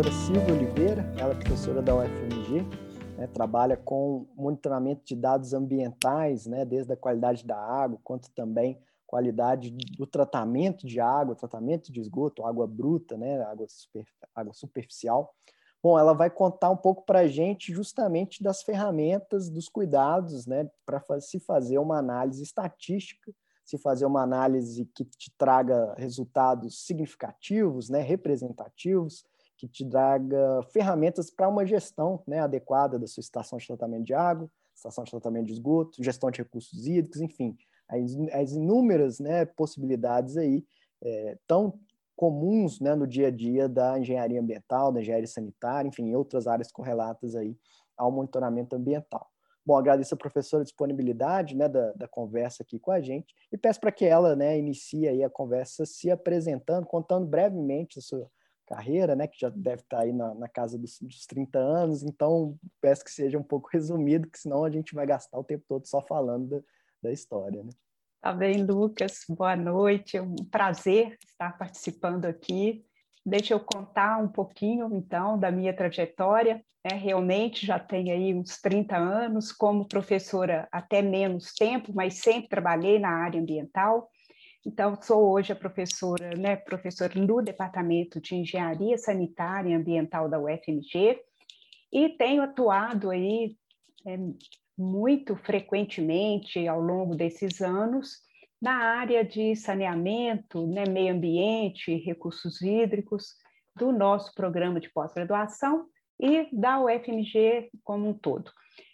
[0.00, 2.62] professora Silvia Oliveira, ela é professora da UFMG,
[3.18, 8.80] né, trabalha com monitoramento de dados ambientais, né, desde a qualidade da água, quanto também
[9.06, 15.34] qualidade do tratamento de água, tratamento de esgoto, água bruta, né, água, super, água superficial.
[15.82, 20.70] Bom, ela vai contar um pouco para a gente justamente das ferramentas, dos cuidados, né,
[20.86, 23.32] para se fazer uma análise estatística,
[23.66, 29.28] se fazer uma análise que te traga resultados significativos, né, representativos,
[29.60, 34.14] que te traga ferramentas para uma gestão né, adequada da sua estação de tratamento de
[34.14, 37.54] água, estação de tratamento de esgoto, gestão de recursos hídricos, enfim,
[37.86, 40.64] as, as inúmeras né, possibilidades aí
[41.02, 41.78] é, tão
[42.16, 46.72] comuns né, no dia a dia da engenharia ambiental, da engenharia sanitária, enfim, outras áreas
[46.72, 47.54] correlatas aí
[47.98, 49.28] ao monitoramento ambiental.
[49.64, 53.58] Bom, agradeço a professora a disponibilidade né, da, da conversa aqui com a gente e
[53.58, 58.30] peço para que ela né, inicie aí a conversa se apresentando, contando brevemente a sua
[58.70, 62.56] carreira, né, que já deve estar aí na, na casa dos, dos 30 anos, então
[62.80, 65.86] peço que seja um pouco resumido, que senão a gente vai gastar o tempo todo
[65.86, 66.62] só falando da,
[67.02, 67.64] da história.
[67.64, 67.70] Né?
[68.22, 69.24] Tá bem, Lucas?
[69.28, 72.84] Boa noite, é um prazer estar participando aqui.
[73.26, 76.64] Deixa eu contar um pouquinho, então, da minha trajetória.
[76.82, 82.48] É, realmente já tenho aí uns 30 anos, como professora até menos tempo, mas sempre
[82.48, 84.08] trabalhei na área ambiental.
[84.66, 90.38] Então, sou hoje a professora, né, professora no Departamento de Engenharia Sanitária e Ambiental da
[90.38, 91.18] UFMG,
[91.92, 93.56] e tenho atuado aí
[94.06, 94.18] é,
[94.76, 98.18] muito frequentemente ao longo desses anos
[98.60, 103.34] na área de saneamento, né, meio ambiente, recursos hídricos,
[103.74, 105.86] do nosso programa de pós-graduação
[106.20, 108.52] e da UFMG como um todo.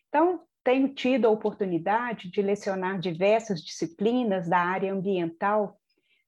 [0.09, 5.79] Então, tenho tido a oportunidade de lecionar diversas disciplinas da área ambiental,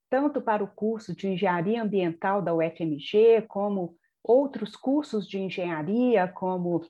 [0.08, 6.86] tanto para o curso de engenharia ambiental da UFMG, como outros cursos de engenharia, como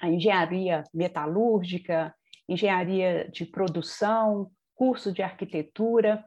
[0.00, 2.14] a engenharia metalúrgica,
[2.48, 6.24] engenharia de produção, curso de arquitetura,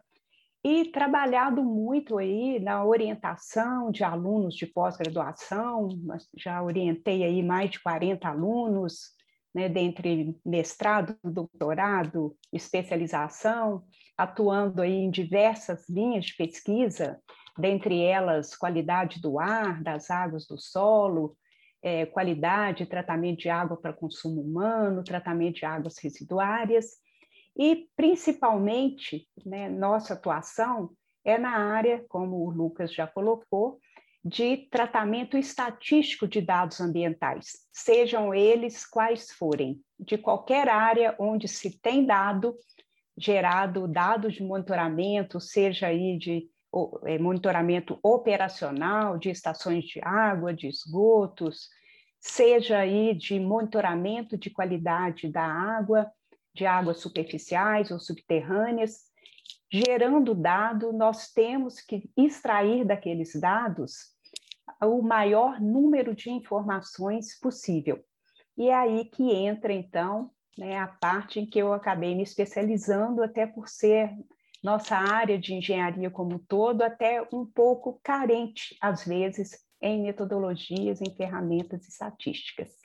[0.63, 5.89] e trabalhado muito aí na orientação de alunos de pós-graduação,
[6.37, 9.15] já orientei aí mais de 40 alunos,
[9.55, 13.85] né, dentre mestrado, doutorado, especialização,
[14.17, 17.21] atuando aí em diversas linhas de pesquisa,
[17.57, 21.37] dentre elas qualidade do ar, das águas do solo,
[21.81, 26.97] é, qualidade tratamento de água para consumo humano, tratamento de águas residuárias,
[27.57, 30.91] e principalmente, né, nossa atuação
[31.23, 33.79] é na área, como o Lucas já colocou,
[34.25, 41.79] de tratamento estatístico de dados ambientais, sejam eles quais forem, de qualquer área onde se
[41.79, 42.55] tem dado
[43.15, 46.49] gerado dados de monitoramento, seja aí de
[47.05, 51.69] é, monitoramento operacional de estações de água, de esgotos,
[52.19, 56.11] seja aí de monitoramento de qualidade da água,
[56.51, 59.03] de águas superficiais ou subterrâneas,
[59.71, 64.14] gerando dado, nós temos que extrair daqueles dados
[64.81, 68.03] o maior número de informações possível.
[68.57, 73.21] E é aí que entra, então, né, a parte em que eu acabei me especializando,
[73.21, 74.11] até por ser
[74.63, 81.01] nossa área de engenharia como um todo até um pouco carente, às vezes, em metodologias,
[81.01, 82.84] em ferramentas estatísticas.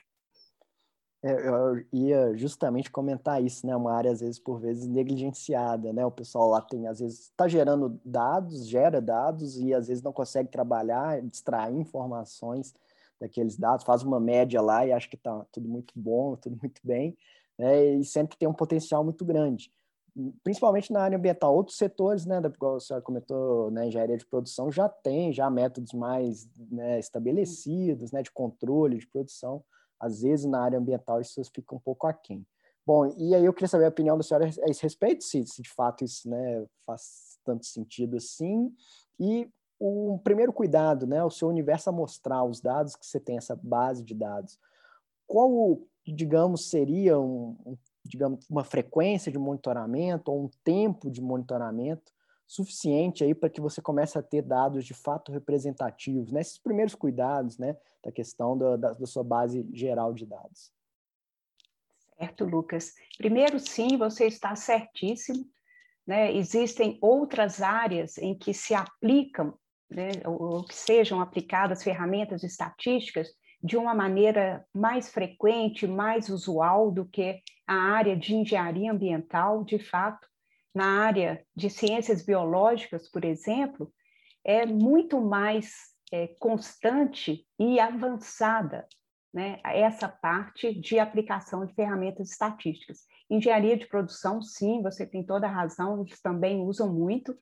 [1.22, 3.76] É, eu ia justamente comentar isso, né?
[3.76, 6.04] Uma área, às vezes, por vezes, negligenciada, né?
[6.04, 10.12] O pessoal lá tem, às vezes, está gerando dados, gera dados e, às vezes, não
[10.12, 12.74] consegue trabalhar, extrair informações
[13.20, 16.80] daqueles dados, faz uma média lá e acha que está tudo muito bom, tudo muito
[16.82, 17.16] bem,
[17.58, 17.96] né?
[17.96, 19.70] E sempre tem um potencial muito grande
[20.42, 21.54] principalmente na área ambiental.
[21.54, 25.92] Outros setores, né, igual a senhora comentou, né, engenharia de produção, já tem já métodos
[25.92, 29.62] mais né, estabelecidos, né, de controle de produção.
[30.00, 32.46] Às vezes, na área ambiental, isso fica um pouco aquém.
[32.86, 35.62] Bom, e aí eu queria saber a opinião da senhora a esse respeito, se, se
[35.62, 38.74] de fato isso né, faz tanto sentido assim.
[39.18, 39.48] E
[39.78, 44.02] o primeiro cuidado, né, o seu universo amostral, os dados que você tem, essa base
[44.02, 44.58] de dados.
[45.26, 52.12] Qual, digamos, seria um, um digamos, uma frequência de monitoramento ou um tempo de monitoramento
[52.50, 56.40] suficiente aí para que você comece a ter dados de fato representativos, né?
[56.64, 60.72] primeiros cuidados, né, da questão da, da, da sua base geral de dados.
[62.18, 62.92] Certo, Lucas.
[63.16, 65.46] Primeiro, sim, você está certíssimo.
[66.04, 66.34] Né?
[66.34, 69.54] Existem outras áreas em que se aplicam,
[69.88, 73.28] né, ou que sejam aplicadas ferramentas estatísticas
[73.62, 79.78] de uma maneira mais frequente, mais usual do que a área de engenharia ambiental, de
[79.78, 80.29] fato.
[80.74, 83.92] Na área de ciências biológicas, por exemplo,
[84.44, 85.72] é muito mais
[86.12, 88.86] é, constante e avançada
[89.32, 93.00] né, essa parte de aplicação de ferramentas estatísticas.
[93.28, 97.36] Engenharia de produção, sim, você tem toda a razão, eles também usam muito,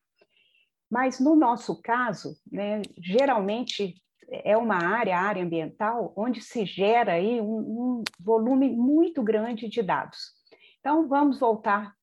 [0.91, 3.95] mas no nosso caso, né, geralmente
[4.31, 9.69] é uma área, a área ambiental, onde se gera aí um, um volume muito grande
[9.69, 10.33] de dados.
[10.81, 11.95] Então, vamos voltar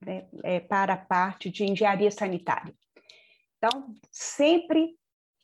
[0.00, 2.74] né, é, para a parte de engenharia sanitária.
[3.56, 4.96] Então, sempre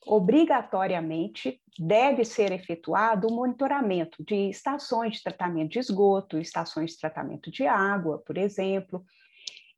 [0.06, 7.50] obrigatoriamente deve ser efetuado o monitoramento de estações de tratamento de esgoto, estações de tratamento
[7.50, 9.04] de água, por exemplo.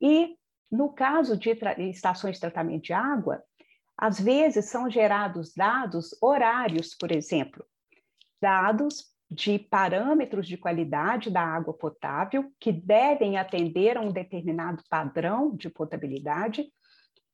[0.01, 0.35] E,
[0.71, 1.51] no caso de
[1.89, 3.43] estações de tratamento de água,
[3.97, 7.65] às vezes são gerados dados horários, por exemplo,
[8.41, 15.55] dados de parâmetros de qualidade da água potável que devem atender a um determinado padrão
[15.55, 16.65] de potabilidade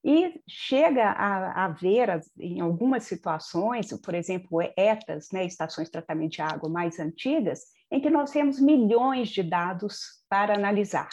[0.04, 6.42] e chega a haver, em algumas situações, por exemplo, ETAs, né, estações de tratamento de
[6.42, 11.10] água mais antigas, em que nós temos milhões de dados para analisar.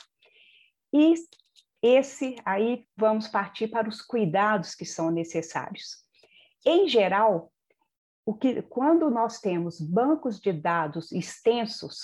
[0.93, 1.15] E
[1.83, 5.97] esse aí vamos partir para os cuidados que são necessários.
[6.65, 7.53] Em geral,
[8.26, 12.00] o que, quando nós temos bancos de dados extensos,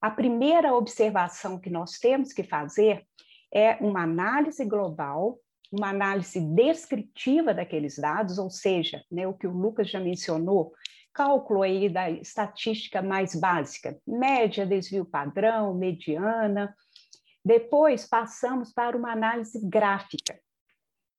[0.00, 3.04] a primeira observação que nós temos que fazer
[3.52, 5.38] é uma análise global
[5.74, 10.72] uma análise descritiva daqueles dados, ou seja, né, o que o Lucas já mencionou,
[11.12, 16.74] cálculo aí da estatística mais básica, média, desvio padrão, mediana.
[17.44, 20.38] Depois passamos para uma análise gráfica,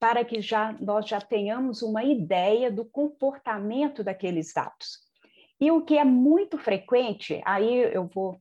[0.05, 4.99] para que já nós já tenhamos uma ideia do comportamento daqueles dados.
[5.59, 8.39] E o que é muito frequente, aí eu vou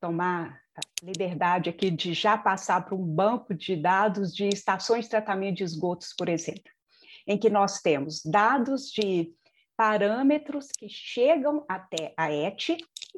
[0.00, 0.60] tomar
[1.00, 5.62] liberdade aqui de já passar para um banco de dados de estações de tratamento de
[5.62, 6.72] esgotos, por exemplo,
[7.24, 9.32] em que nós temos dados de
[9.76, 12.68] parâmetros que chegam até a ET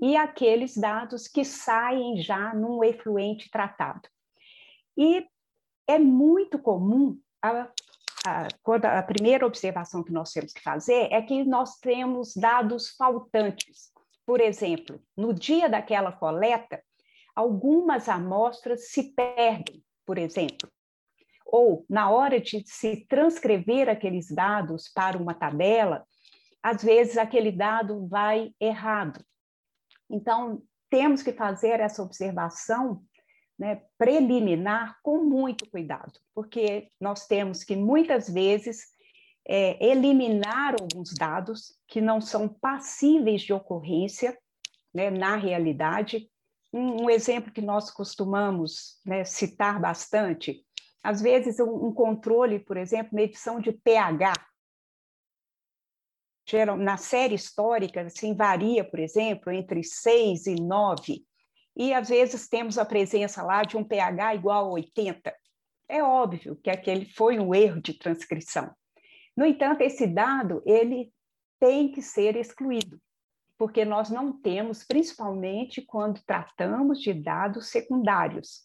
[0.03, 4.07] e aqueles dados que saem já num efluente tratado.
[4.95, 5.27] E
[5.87, 7.69] é muito comum, a,
[8.27, 13.91] a, a primeira observação que nós temos que fazer é que nós temos dados faltantes.
[14.27, 16.83] Por exemplo, no dia daquela coleta,
[17.35, 20.69] algumas amostras se perdem, por exemplo.
[21.47, 26.05] Ou, na hora de se transcrever aqueles dados para uma tabela,
[26.63, 29.25] às vezes aquele dado vai errado.
[30.11, 33.03] Então, temos que fazer essa observação
[33.59, 38.87] né, preliminar com muito cuidado, porque nós temos que muitas vezes
[39.47, 44.39] é, eliminar alguns dados que não são passíveis de ocorrência
[44.95, 46.31] né, na realidade,
[46.73, 50.65] um, um exemplo que nós costumamos né, citar bastante,
[51.03, 54.33] às vezes um, um controle, por exemplo, medição de pH,
[56.79, 61.23] na série histórica, assim, varia, por exemplo, entre 6 e 9,
[61.79, 65.33] e às vezes temos a presença lá de um pH igual a 80.
[65.89, 68.71] É óbvio que aquele foi um erro de transcrição.
[69.37, 71.13] No entanto, esse dado ele
[71.59, 73.01] tem que ser excluído
[73.59, 78.63] porque nós não temos, principalmente quando tratamos de dados secundários.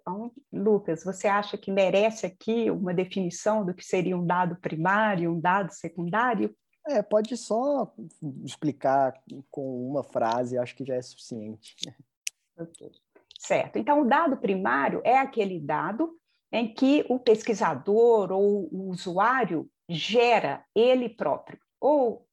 [0.00, 5.32] Então, Lucas, você acha que merece aqui uma definição do que seria um dado primário,
[5.32, 6.56] um dado secundário?
[6.88, 7.92] É, pode só
[8.44, 9.20] explicar
[9.50, 11.76] com uma frase, acho que já é suficiente.
[13.38, 13.78] Certo.
[13.78, 16.16] Então, o dado primário é aquele dado
[16.50, 22.26] em que o pesquisador ou o usuário gera ele próprio, ou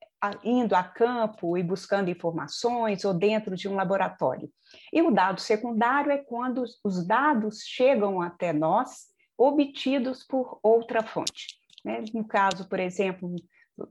[0.43, 4.49] indo a campo e buscando informações ou dentro de um laboratório.
[4.91, 11.57] E o dado secundário é quando os dados chegam até nós obtidos por outra fonte.
[11.83, 12.03] Né?
[12.13, 13.35] No caso, por exemplo,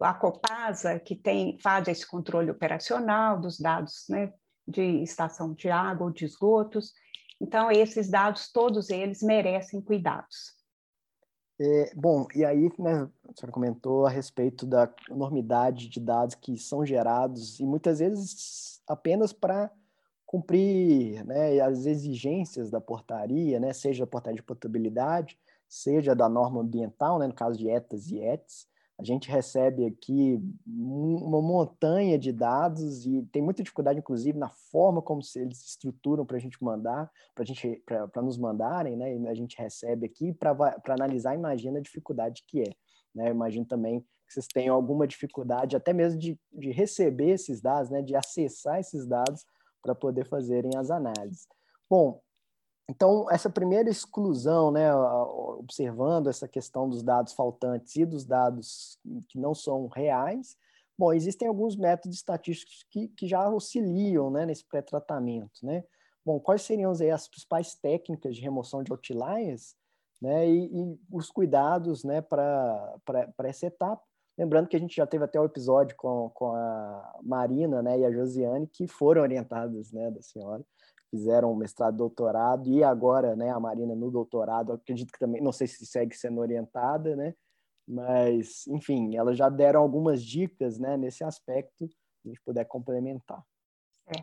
[0.01, 4.33] a Copasa, que tem, faz esse controle operacional dos dados né,
[4.67, 6.93] de estação de água ou de esgotos.
[7.41, 10.63] Então, esses dados, todos eles merecem cuidados.
[11.61, 16.57] É, bom, e aí, né, a senhora comentou a respeito da enormidade de dados que
[16.57, 19.71] são gerados e muitas vezes apenas para
[20.27, 25.39] cumprir né, as exigências da portaria, né, seja a portaria de potabilidade,
[25.69, 28.67] seja da norma ambiental, né, no caso de ETAs e ETs,
[28.99, 35.01] a gente recebe aqui uma montanha de dados e tem muita dificuldade, inclusive, na forma
[35.01, 39.17] como eles estruturam para a gente mandar, para gente, para nos mandarem, né?
[39.17, 40.55] E a gente recebe aqui para
[40.91, 42.71] analisar, imagina a dificuldade que é.
[43.15, 43.29] Né?
[43.29, 47.91] Eu imagino também que vocês tenham alguma dificuldade, até mesmo de, de receber esses dados,
[47.91, 48.03] né?
[48.03, 49.45] De acessar esses dados
[49.83, 51.49] para poder fazerem as análises.
[51.91, 52.21] Bom,
[52.91, 58.99] então, essa primeira exclusão, né, observando essa questão dos dados faltantes e dos dados
[59.29, 60.57] que não são reais,
[60.99, 65.83] Bom, existem alguns métodos estatísticos que, que já auxiliam né, nesse pré-tratamento, né?
[66.25, 69.75] Bom, quais seriam aí, as principais técnicas de remoção de outliers
[70.21, 72.95] né, e, e os cuidados né, para
[73.43, 74.01] essa etapa?
[74.39, 77.99] Lembrando que a gente já teve até o um episódio com, com a Marina né,
[77.99, 80.65] e a Josiane, que foram orientadas né, da senhora,
[81.13, 85.67] fizeram mestrado, doutorado, e agora né, a Marina no doutorado, acredito que também, não sei
[85.67, 87.35] se segue sendo orientada, né,
[87.87, 93.43] mas, enfim, elas já deram algumas dicas né, nesse aspecto, se a gente puder complementar.
[94.09, 94.21] É.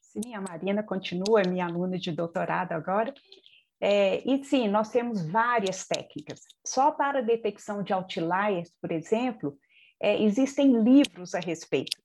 [0.00, 3.12] Sim, a Marina continua minha aluna de doutorado agora.
[3.80, 6.40] É, e sim, nós temos várias técnicas.
[6.66, 9.56] Só para detecção de outliers, por exemplo,
[10.00, 11.96] é, existem livros a respeito,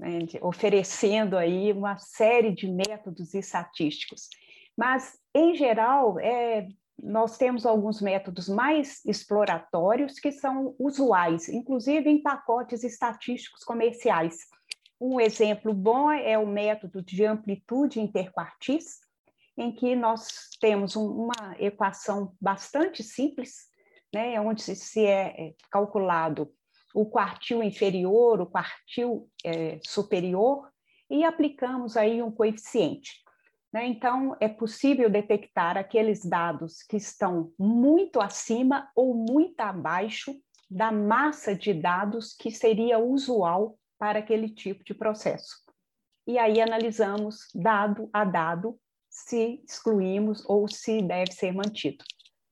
[0.00, 4.28] né, oferecendo aí uma série de métodos estatísticos.
[4.76, 6.66] Mas, em geral, é,
[7.02, 14.38] nós temos alguns métodos mais exploratórios que são usuais, inclusive em pacotes estatísticos comerciais.
[14.98, 19.00] Um exemplo bom é o método de amplitude interquartis,
[19.56, 23.68] em que nós temos um, uma equação bastante simples,
[24.14, 26.50] né, onde se é, é calculado
[26.94, 30.68] o quartil inferior, o quartil é, superior,
[31.08, 33.12] e aplicamos aí um coeficiente.
[33.72, 33.86] Né?
[33.86, 40.34] Então, é possível detectar aqueles dados que estão muito acima ou muito abaixo
[40.70, 45.56] da massa de dados que seria usual para aquele tipo de processo.
[46.26, 48.78] E aí analisamos dado a dado
[49.08, 52.04] se excluímos ou se deve ser mantido.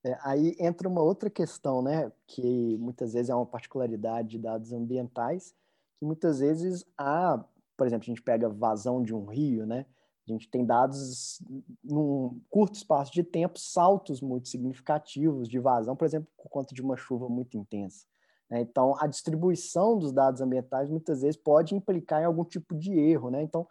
[0.08, 4.72] É, aí entra uma outra questão, né, que muitas vezes é uma particularidade de dados
[4.72, 5.54] ambientais,
[5.98, 7.44] que muitas vezes há,
[7.76, 9.84] por exemplo, a gente pega vazão de um rio, né,
[10.26, 11.42] a gente tem dados
[11.84, 16.80] num curto espaço de tempo, saltos muito significativos de vazão, por exemplo, por conta de
[16.80, 18.06] uma chuva muito intensa.
[18.50, 18.60] Né?
[18.62, 23.30] Então, a distribuição dos dados ambientais muitas vezes pode implicar em algum tipo de erro.
[23.30, 23.42] Né?
[23.42, 23.66] Então,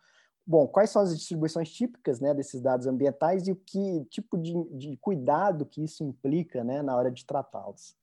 [0.47, 4.53] bom, quais são as distribuições típicas né, desses dados ambientais e o que tipo de,
[4.77, 7.95] de cuidado que isso implica né, na hora de tratá-los?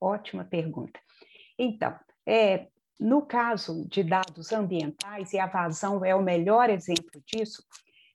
[0.00, 0.98] Ótima pergunta.
[1.56, 1.94] Então,
[2.26, 2.66] é,
[2.98, 7.62] no caso de dados ambientais, e a vazão é o melhor exemplo disso,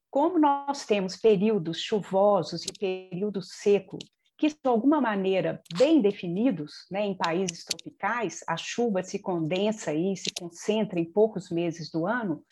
[0.10, 4.03] como nós temos períodos chuvosos e períodos secos,
[4.38, 10.17] que de alguma maneira bem definidos, né, em países tropicais, a chuva se condensa e
[10.17, 12.43] se concentra em poucos meses do ano.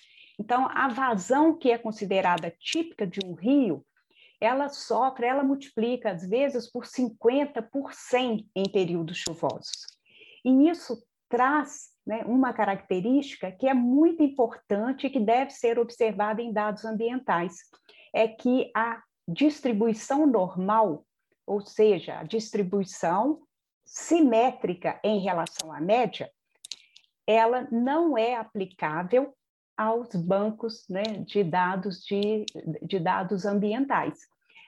[0.42, 3.86] Então, a vazão que é considerada típica de um rio,
[4.40, 9.86] ela sofre, ela multiplica às vezes por 50 por 100 em períodos chuvosos.
[10.44, 10.98] E isso
[11.30, 16.86] traz né, uma característica que é muito importante e que deve ser observada em dados
[16.86, 17.58] ambientais,
[18.12, 21.06] é que a distribuição normal,
[21.46, 23.44] ou seja, a distribuição
[23.86, 26.32] simétrica em relação à média,
[27.28, 29.36] ela não é aplicável
[29.82, 32.46] aos bancos né, de dados de,
[32.84, 34.20] de dados ambientais.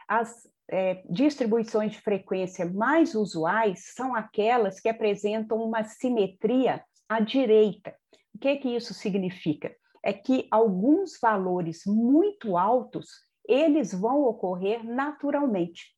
[0.07, 7.95] As é, distribuições de frequência mais usuais são aquelas que apresentam uma simetria à direita.
[8.33, 9.71] O que, que isso significa?
[10.03, 13.07] É que alguns valores muito altos,
[13.47, 15.93] eles vão ocorrer naturalmente.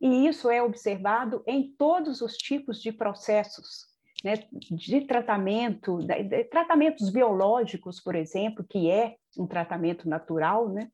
[0.00, 3.86] E isso é observado em todos os tipos de processos,
[4.24, 10.88] né, de tratamento, de, tratamentos biológicos, por exemplo, que é um tratamento natural, né,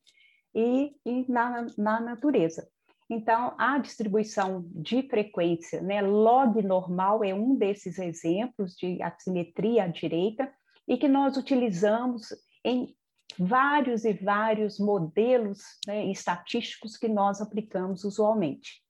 [0.55, 2.69] e, e na, na natureza.
[3.09, 9.87] Então, a distribuição de frequência, né, log normal é um desses exemplos de assimetria à
[9.87, 10.51] direita
[10.89, 12.29] e que nós utilizamos
[12.65, 12.95] em
[13.39, 18.82] vários e vários modelos né, estatísticos que nós aplicamos usualmente.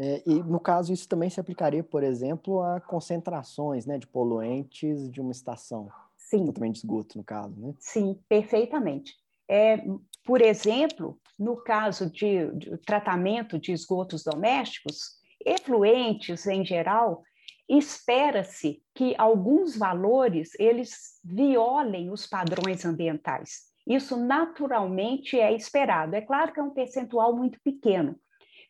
[0.00, 5.10] É, e no caso isso também se aplicaria, por exemplo, a concentrações né, de poluentes
[5.10, 5.88] de uma estação.
[6.16, 6.52] Sim.
[6.52, 7.74] Também de esgoto, no caso, né?
[7.80, 9.14] Sim, perfeitamente.
[9.48, 9.82] É,
[10.24, 17.22] por exemplo, no caso de, de tratamento de esgotos domésticos, efluentes em geral,
[17.68, 23.68] espera-se que alguns valores eles violem os padrões ambientais.
[23.86, 26.14] Isso naturalmente é esperado.
[26.14, 28.18] É claro que é um percentual muito pequeno,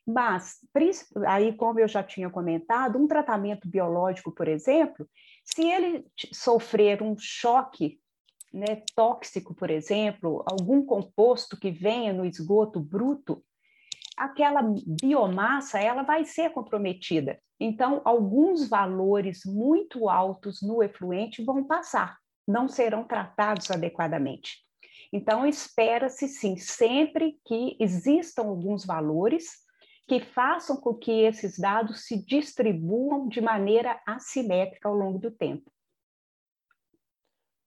[0.09, 0.57] mas
[1.27, 5.07] aí, como eu já tinha comentado, um tratamento biológico, por exemplo,
[5.43, 7.99] se ele sofrer um choque
[8.51, 13.43] né, tóxico, por exemplo, algum composto que venha no esgoto bruto,
[14.17, 14.63] aquela
[14.99, 17.39] biomassa ela vai ser comprometida.
[17.59, 24.65] Então, alguns valores muito altos no efluente vão passar, não serão tratados adequadamente.
[25.13, 29.68] Então, espera-se sim, sempre que existam alguns valores
[30.09, 35.71] que façam com que esses dados se distribuam de maneira assimétrica ao longo do tempo.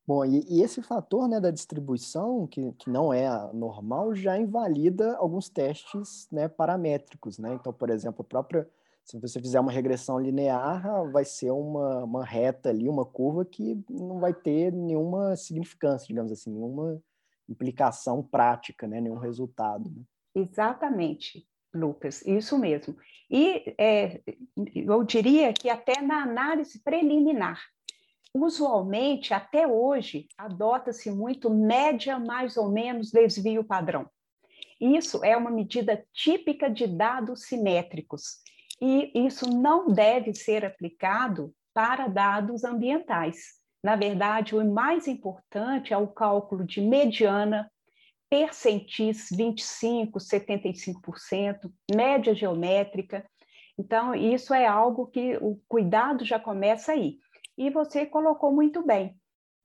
[0.05, 5.17] Bom, e, e, esse fator né, da distribuição, que, que não é normal, já invalida
[5.19, 7.39] alguns testes né, paramétricos.
[7.39, 7.55] Né?
[7.55, 8.69] Então, por exemplo, a própria,
[9.05, 13.81] se você fizer uma regressão linear, vai ser uma, uma reta ali, uma curva que
[13.89, 17.01] não vai ter nenhuma significância, digamos assim, nenhuma
[17.49, 19.89] implicação prática, né, nenhum resultado.
[19.89, 20.03] Né?
[20.35, 22.97] Exatamente, Lucas, isso mesmo.
[23.31, 24.21] E é,
[24.75, 27.61] eu diria que até na análise preliminar,
[28.35, 34.09] usualmente, até hoje, adota-se muito média mais ou menos desvio padrão.
[34.81, 38.41] Isso é uma medida típica de dados simétricos,
[38.81, 43.61] e isso não deve ser aplicado para dados ambientais.
[43.83, 47.71] Na verdade, o mais importante é o cálculo de mediana,
[48.33, 53.23] percentis 25, 75%, média geométrica.
[53.79, 57.19] Então, isso é algo que o cuidado já começa aí.
[57.59, 59.15] E você colocou muito bem.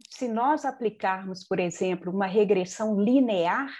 [0.09, 3.73] Se nós aplicarmos, por exemplo, uma regressão linear,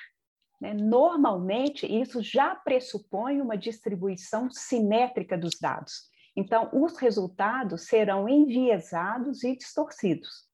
[0.62, 6.08] né, normalmente isso já pressupõe uma distribuição simétrica dos dados.
[6.34, 10.48] Então, os resultados serão enviesados e distorcidos.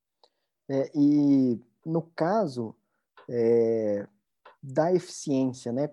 [0.67, 2.75] É, e no caso
[3.29, 4.07] é,
[4.63, 5.89] da eficiência, né?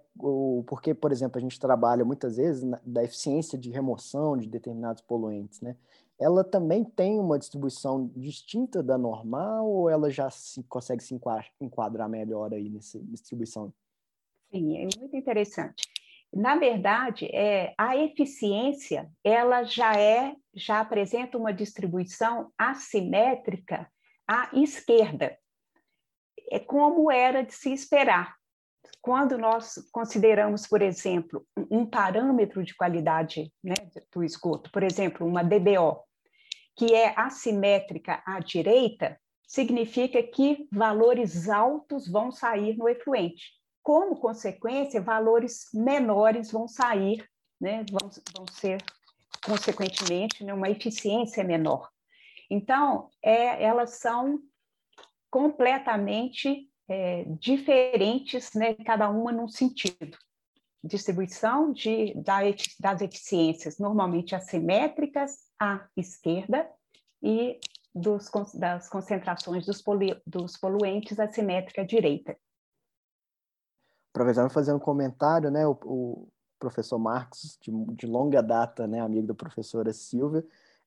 [0.66, 5.02] Porque, por exemplo, a gente trabalha muitas vezes na, da eficiência de remoção de determinados
[5.02, 5.76] poluentes, né?
[6.20, 11.18] ela também tem uma distribuição distinta da normal ou ela já se, consegue se
[11.58, 13.72] enquadrar melhor aí nessa distribuição?
[14.50, 15.82] Sim, é muito interessante.
[16.32, 23.90] Na verdade, é, a eficiência ela já é já apresenta uma distribuição assimétrica
[24.28, 25.38] à esquerda.
[26.50, 28.36] É como era de se esperar.
[29.02, 33.75] Quando nós consideramos, por exemplo, um parâmetro de qualidade né,
[34.13, 36.02] do esgoto, por exemplo, uma DBO,
[36.76, 43.50] que é assimétrica à direita, significa que valores altos vão sair no efluente.
[43.82, 47.26] Como consequência, valores menores vão sair,
[47.60, 48.82] né, vão, vão ser,
[49.45, 51.89] consequentemente, né, uma eficiência menor.
[52.50, 54.39] Então, é, elas são
[55.30, 60.18] completamente é, diferentes, né, cada uma num sentido.
[60.82, 62.14] Distribuição de,
[62.80, 66.68] das eficiências normalmente assimétricas à esquerda
[67.22, 67.60] e
[67.94, 72.36] dos, das concentrações dos, poli, dos poluentes assimétrica à direita.
[74.12, 79.28] Aproveitando fazendo um comentário, né, o, o professor Marcos, de, de, longa data, né, amigo
[79.28, 80.44] da professora Silvia,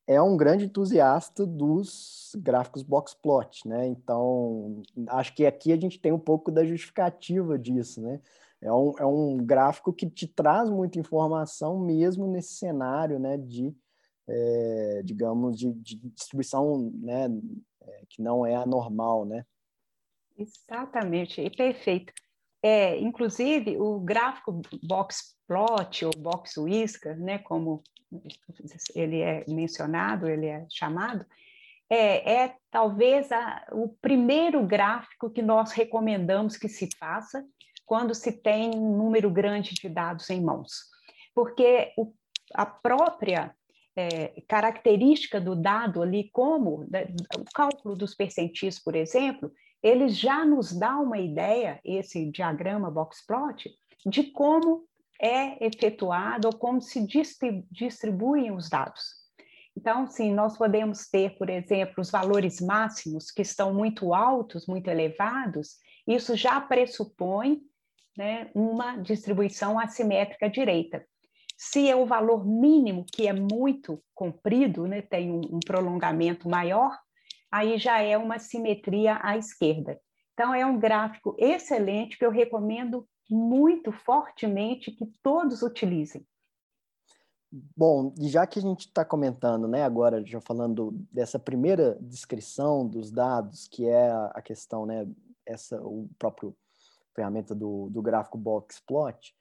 [0.07, 3.87] é um grande entusiasta dos gráficos box plot, né?
[3.87, 8.19] Então, acho que aqui a gente tem um pouco da justificativa disso, né?
[8.61, 13.75] É um, é um gráfico que te traz muita informação mesmo nesse cenário, né, de
[14.25, 17.27] é, digamos, de, de, distribuição né,
[17.81, 19.45] é, que não é a normal, né?
[20.37, 22.13] Exatamente, e perfeito.
[22.65, 27.83] É, inclusive, o gráfico box plot ou box Whisker, né, como
[28.95, 31.25] ele é mencionado, ele é chamado,
[31.89, 37.45] é, é talvez a, o primeiro gráfico que nós recomendamos que se faça
[37.85, 40.85] quando se tem um número grande de dados em mãos.
[41.35, 42.13] Porque o,
[42.53, 43.53] a própria
[43.95, 49.51] é, característica do dado ali, como né, o cálculo dos percentis, por exemplo,
[49.83, 53.69] ele já nos dá uma ideia, esse diagrama box plot,
[54.05, 54.85] de como
[55.21, 57.05] é efetuado ou como se
[57.69, 59.21] distribuem os dados.
[59.75, 64.87] Então, sim, nós podemos ter, por exemplo, os valores máximos que estão muito altos, muito
[64.87, 67.61] elevados, isso já pressupõe
[68.17, 71.05] né, uma distribuição assimétrica direita.
[71.57, 76.97] Se é o valor mínimo, que é muito comprido, né, tem um, um prolongamento maior,
[77.53, 80.01] aí já é uma simetria à esquerda.
[80.33, 86.25] Então, é um gráfico excelente que eu recomendo muito fortemente que todos utilizem.
[87.77, 93.11] Bom, já que a gente está comentando, né, agora já falando dessa primeira descrição dos
[93.11, 95.07] dados, que é a questão, né,
[95.45, 96.57] essa o próprio
[97.15, 99.35] ferramenta do, do gráfico box plot,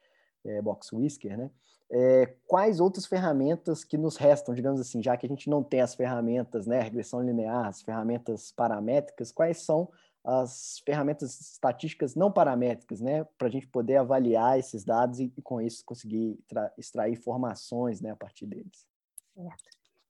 [0.44, 1.50] é, box whisker, né,
[1.94, 5.82] é, quais outras ferramentas que nos restam, digamos assim, já que a gente não tem
[5.82, 9.90] as ferramentas, né, regressão linear, as ferramentas paramétricas, quais são
[10.24, 15.42] as ferramentas estatísticas não paramétricas, né, para a gente poder avaliar esses dados e, e
[15.42, 16.38] com isso conseguir
[16.78, 18.86] extrair informações, né, a partir deles.
[19.34, 19.64] Certo.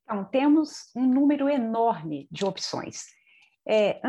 [0.04, 3.06] Então, temos um número enorme de opções.
[3.66, 4.00] É,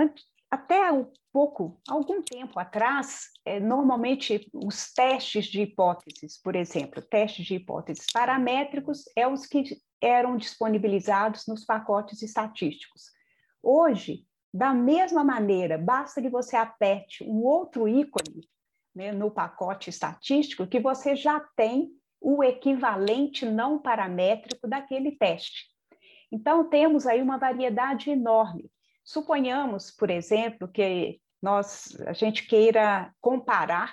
[0.54, 7.44] até um pouco, algum tempo atrás, é, normalmente os testes de hipóteses, por exemplo, testes
[7.44, 9.64] de hipóteses paramétricos é os que
[10.00, 13.06] eram disponibilizados nos pacotes estatísticos.
[13.64, 18.48] Hoje, Da mesma maneira, basta que você aperte um outro ícone
[18.94, 21.90] né, no pacote estatístico que você já tem
[22.22, 25.72] o equivalente não paramétrico daquele teste.
[26.32, 28.70] Então, temos aí uma variedade enorme.
[29.04, 33.92] Suponhamos, por exemplo, que nós, a gente queira comparar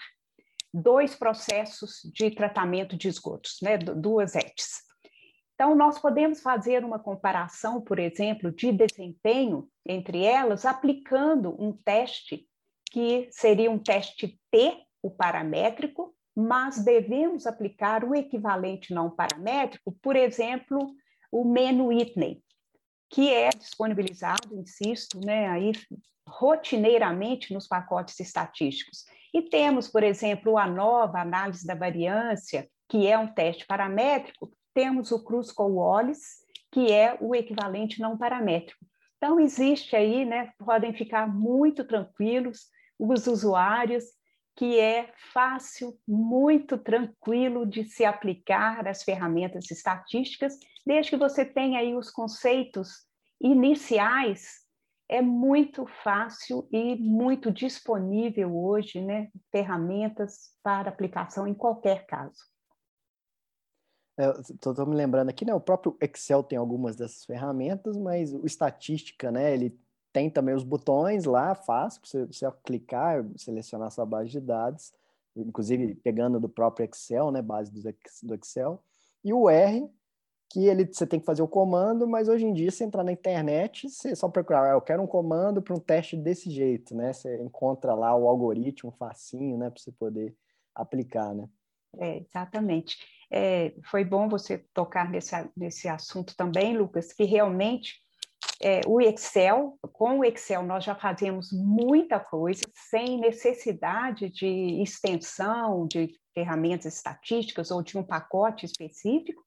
[0.73, 4.89] dois processos de tratamento de esgotos, né, duas ETs.
[5.55, 12.47] Então, nós podemos fazer uma comparação, por exemplo, de desempenho entre elas, aplicando um teste
[12.91, 20.17] que seria um teste T, o paramétrico, mas devemos aplicar o equivalente não paramétrico, por
[20.17, 20.95] exemplo,
[21.31, 22.43] o Menu Whitney,
[23.11, 25.73] que é disponibilizado, insisto, né, aí
[26.27, 29.05] rotineiramente nos pacotes estatísticos.
[29.35, 35.11] E temos, por exemplo, a nova análise da variância, que é um teste paramétrico, temos
[35.11, 38.85] o Cruz Wallis, que é o equivalente não paramétrico.
[39.17, 42.69] Então, existe aí, né, podem ficar muito tranquilos
[42.99, 44.05] os usuários,
[44.57, 51.81] que é fácil, muito tranquilo de se aplicar as ferramentas estatísticas, desde que você tenha
[51.81, 53.07] aí os conceitos
[53.41, 54.61] iniciais,
[55.09, 62.45] é muito fácil e muito disponível hoje, né, ferramentas para aplicação em qualquer caso.
[64.51, 65.55] Estou me lembrando aqui, né?
[65.55, 69.55] O próprio Excel tem algumas dessas ferramentas, mas o estatística, né?
[69.55, 69.81] Ele
[70.13, 74.93] tem também os botões lá, fácil, para você, você clicar, selecionar sua base de dados,
[75.35, 77.41] inclusive pegando do próprio Excel, né?
[77.41, 77.73] Base
[78.23, 78.85] do Excel.
[79.25, 79.89] E o R,
[80.51, 83.13] que ele, você tem que fazer o comando, mas hoje em dia, você entrar na
[83.13, 87.13] internet, você só procurar, ah, eu quero um comando para um teste desse jeito, né?
[87.13, 89.71] Você encontra lá o algoritmo facinho, né?
[89.71, 90.35] Para você poder
[90.75, 91.49] aplicar, né?
[91.99, 92.99] É, exatamente.
[93.31, 97.95] É, foi bom você tocar nesse, nesse assunto também, Lucas, que realmente
[98.61, 105.87] é, o Excel, com o Excel nós já fazemos muita coisa sem necessidade de extensão
[105.87, 109.43] de ferramentas estatísticas ou de um pacote específico,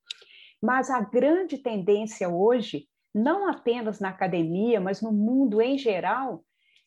[0.63, 6.41] mas a grande tendência hoje, não apenas na academia, mas no mundo em geral,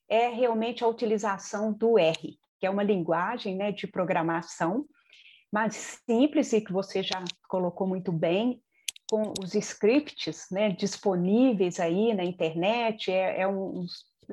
[0.09, 4.87] é realmente a utilização do R, que é uma linguagem né, de programação
[5.53, 8.63] mais simples e que você já colocou muito bem,
[9.11, 13.85] com os scripts né, disponíveis aí na internet, é, é, um,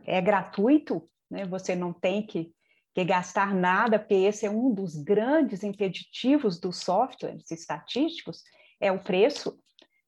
[0.06, 2.50] é gratuito, né, você não tem que,
[2.96, 8.42] que gastar nada, porque esse é um dos grandes impeditivos dos softwares estatísticos,
[8.84, 9.58] é o preço.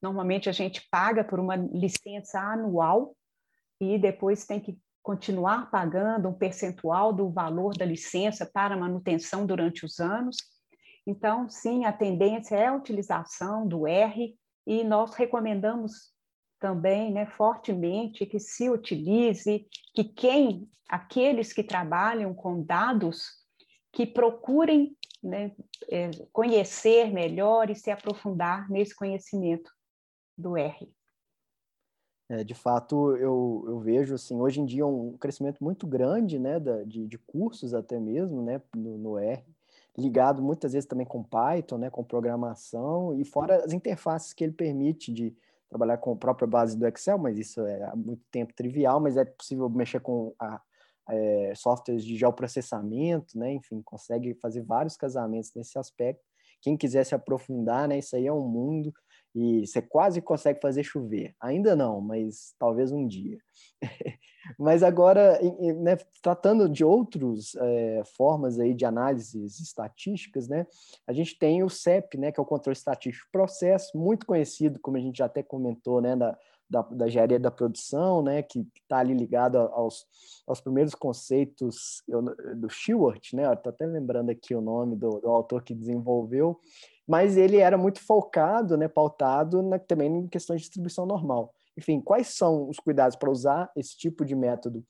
[0.01, 3.15] Normalmente a gente paga por uma licença anual
[3.79, 9.85] e depois tem que continuar pagando um percentual do valor da licença para manutenção durante
[9.85, 10.38] os anos.
[11.07, 14.35] Então, sim, a tendência é a utilização do R
[14.67, 16.11] e nós recomendamos
[16.59, 23.27] também, né, fortemente que se utilize, que quem, aqueles que trabalham com dados,
[23.93, 25.51] que procurem né,
[25.89, 29.71] é, conhecer melhor e se aprofundar nesse conhecimento
[30.38, 30.91] do R.
[32.28, 36.60] É, de fato, eu, eu vejo assim, hoje em dia um crescimento muito grande né,
[36.60, 39.45] da, de, de cursos até mesmo né, no, no R
[39.97, 44.54] ligado muitas vezes também com Python, né, com programação, e fora as interfaces que ele
[44.54, 45.36] permite de
[45.69, 49.17] trabalhar com a própria base do Excel, mas isso é há muito tempo trivial, mas
[49.17, 50.62] é possível mexer com a,
[51.10, 56.24] é, softwares de geoprocessamento, né, enfim, consegue fazer vários casamentos nesse aspecto.
[56.62, 58.94] Quem quiser se aprofundar, né, isso aí é um mundo
[59.36, 61.36] e você quase consegue fazer chover.
[61.41, 63.38] Ainda não, mas talvez um dia.
[64.58, 65.38] mas agora,
[65.82, 70.65] né, tratando de outras é, formas aí de análises estatísticas, né,
[71.06, 74.96] a gente tem o CEP, né, que é o controle estatístico processo, muito conhecido, como
[74.96, 76.38] a gente já até comentou, né, da,
[76.69, 80.06] da, da engenharia da produção, né, que está ali ligado aos,
[80.47, 82.04] aos primeiros conceitos
[82.56, 86.60] do Stewart, né, estou até lembrando aqui o nome do, do autor que desenvolveu,
[87.08, 91.54] mas ele era muito focado, né, pautado na, também em questões de distribuição normal.
[91.78, 94.84] Enfim, quais são os cuidados para usar esse tipo de método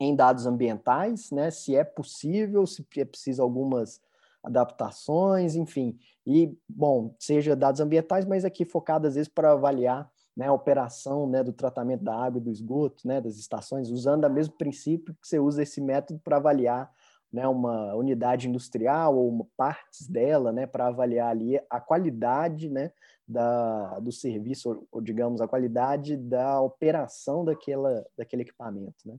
[0.00, 1.50] em dados ambientais, né?
[1.50, 4.00] Se é possível, se é preciso algumas
[4.42, 5.98] adaptações, enfim.
[6.26, 11.26] E, bom, seja dados ambientais, mas aqui focado às vezes para avaliar né, a operação
[11.26, 15.14] né, do tratamento da água e do esgoto, né, das estações, usando o mesmo princípio
[15.20, 16.90] que você usa esse método para avaliar
[17.32, 22.92] né, uma unidade industrial ou uma, partes dela, né, para avaliar ali a qualidade, né,
[23.26, 29.16] da, do serviço, ou, ou, digamos, a qualidade da operação daquela, daquele equipamento, né?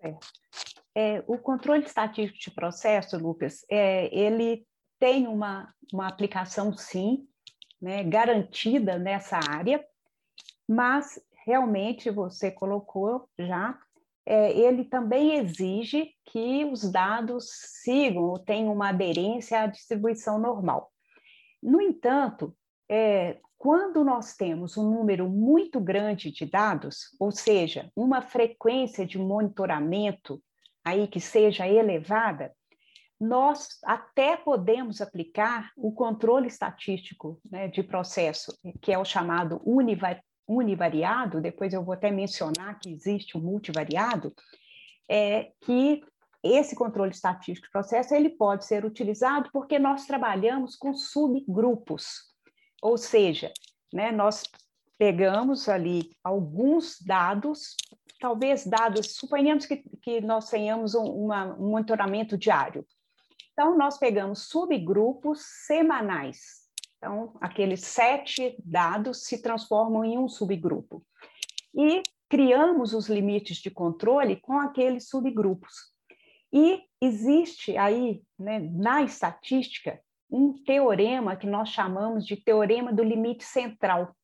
[0.00, 0.16] É.
[0.94, 4.66] É, o controle estatístico de processo, Lucas, é, ele
[4.98, 7.26] tem uma, uma aplicação, sim,
[7.80, 9.84] né, garantida nessa área,
[10.68, 13.78] mas realmente você colocou já
[14.30, 17.48] é, ele também exige que os dados
[17.82, 20.92] sigam ou tenham uma aderência à distribuição normal.
[21.62, 22.54] No entanto,
[22.90, 29.18] é, quando nós temos um número muito grande de dados, ou seja, uma frequência de
[29.18, 30.42] monitoramento
[30.84, 32.52] aí que seja elevada,
[33.18, 38.52] nós até podemos aplicar o controle estatístico né, de processo,
[38.82, 39.58] que é o chamado
[40.48, 44.32] univariado, depois eu vou até mencionar que existe o multivariado,
[45.08, 46.02] é que
[46.42, 52.32] esse controle estatístico de processo ele pode ser utilizado porque nós trabalhamos com subgrupos,
[52.80, 53.52] ou seja,
[53.92, 54.44] né, nós
[54.96, 57.76] pegamos ali alguns dados,
[58.20, 62.86] talvez dados, suponhamos que, que nós tenhamos um, uma, um monitoramento diário.
[63.52, 66.67] Então, nós pegamos subgrupos semanais.
[66.98, 71.04] Então, aqueles sete dados se transformam em um subgrupo.
[71.74, 75.74] E criamos os limites de controle com aqueles subgrupos.
[76.52, 83.44] E existe aí, né, na estatística, um teorema que nós chamamos de teorema do limite
[83.44, 84.14] central,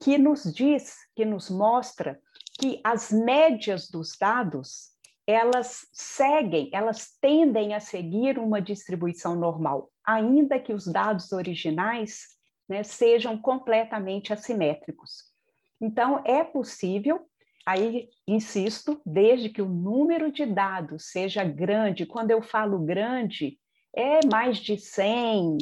[0.00, 2.20] que nos diz, que nos mostra
[2.58, 4.90] que as médias dos dados,
[5.26, 12.36] elas seguem, elas tendem a seguir uma distribuição normal, ainda que os dados originais
[12.68, 15.24] né, sejam completamente assimétricos.
[15.80, 17.26] Então, é possível,
[17.66, 23.58] aí insisto, desde que o número de dados seja grande, quando eu falo grande,
[23.94, 25.58] é mais de 100,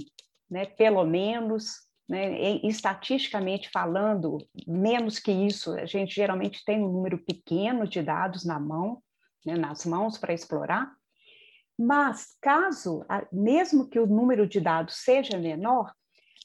[0.51, 1.77] né, pelo menos,
[2.09, 8.45] né, estatisticamente falando, menos que isso, a gente geralmente tem um número pequeno de dados
[8.45, 9.03] na mão,
[9.45, 10.93] né, nas mãos para explorar,
[11.79, 15.93] mas caso, mesmo que o número de dados seja menor,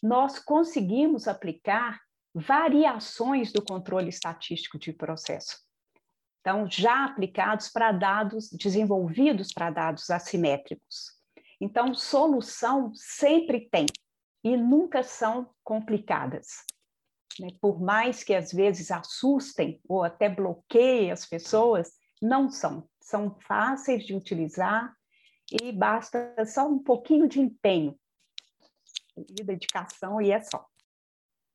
[0.01, 1.99] nós conseguimos aplicar
[2.33, 5.57] variações do controle estatístico de processo.
[6.39, 11.17] Então, já aplicados para dados desenvolvidos para dados assimétricos.
[11.59, 13.85] Então, solução sempre tem
[14.43, 16.63] e nunca são complicadas.
[17.39, 17.49] Né?
[17.59, 22.87] Por mais que às vezes assustem ou até bloqueiem as pessoas, não são.
[23.01, 24.95] São fáceis de utilizar
[25.51, 27.97] e basta só um pouquinho de empenho
[29.17, 30.65] e dedicação e é só.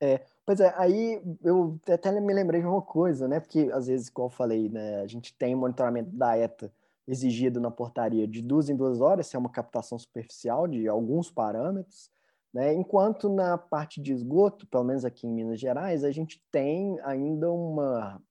[0.00, 3.40] É, pois é, aí eu até me lembrei de uma coisa, né?
[3.40, 6.72] Porque às vezes, como eu falei, né, a gente tem monitoramento da ETA
[7.06, 11.30] exigido na portaria de duas em duas horas, se é uma captação superficial de alguns
[11.30, 12.10] parâmetros,
[12.52, 12.72] né?
[12.72, 17.50] enquanto na parte de esgoto, pelo menos aqui em Minas Gerais, a gente tem ainda
[17.50, 18.22] uma,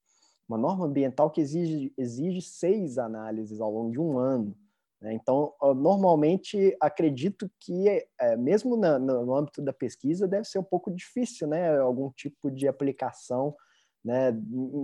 [0.48, 4.56] uma norma ambiental que exige, exige seis análises ao longo de um ano.
[5.04, 5.12] Né?
[5.12, 11.46] Então, normalmente, acredito que, é, mesmo no âmbito da pesquisa, deve ser um pouco difícil,
[11.46, 11.78] né?
[11.78, 13.54] algum tipo de aplicação
[14.04, 14.30] né,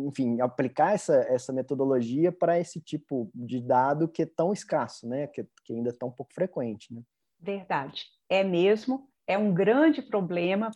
[0.06, 5.26] enfim, aplicar essa, essa metodologia para esse tipo de dado que é tão escasso, né,
[5.26, 6.94] que, que ainda é tão pouco frequente.
[6.94, 7.02] Né?
[7.38, 10.70] Verdade, é mesmo, é um grande problema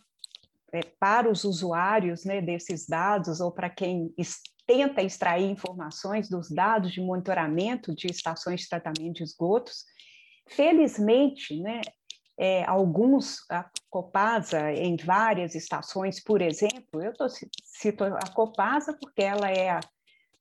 [0.71, 4.13] é, para os usuários né, desses dados ou para quem
[4.65, 9.85] tenta extrair informações dos dados de monitoramento de estações de tratamento de esgotos.
[10.47, 11.81] Felizmente, né,
[12.37, 19.21] é, alguns, a Copasa, em várias estações, por exemplo, eu tô, cito a Copasa porque
[19.21, 19.79] ela é a,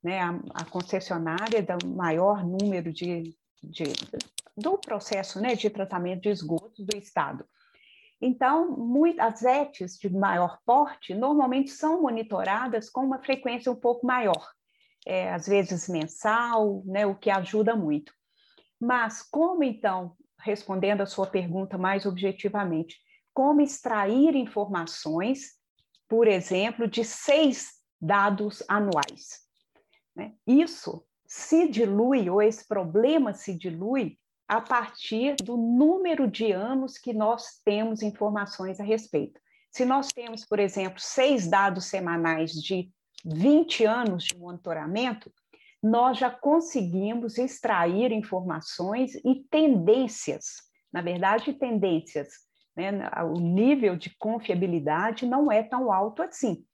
[0.02, 3.84] né, a, a concessionária do maior número de, de,
[4.56, 7.46] do processo né, de tratamento de esgotos do Estado.
[8.20, 14.06] Então, muito, as ETs de maior porte normalmente são monitoradas com uma frequência um pouco
[14.06, 14.50] maior,
[15.06, 18.12] é, às vezes mensal, né, o que ajuda muito.
[18.80, 22.98] Mas como então respondendo a sua pergunta mais objetivamente,
[23.32, 25.54] como extrair informações,
[26.08, 29.40] por exemplo, de seis dados anuais.
[30.14, 30.34] Né?
[30.46, 37.12] Isso se dilui, ou esse problema se dilui, a partir do número de anos que
[37.12, 39.40] nós temos informações a respeito.
[39.70, 42.90] Se nós temos, por exemplo, seis dados semanais de
[43.24, 45.32] 20 anos de monitoramento,
[45.82, 52.28] nós já conseguimos extrair informações e tendências, na verdade, tendências.
[52.76, 52.90] Né?
[53.34, 56.64] O nível de confiabilidade não é tão alto assim,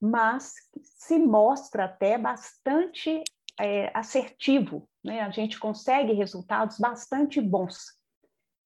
[0.00, 3.22] mas se mostra até bastante
[3.64, 5.20] é, assertivo, né?
[5.20, 7.98] a gente consegue resultados bastante bons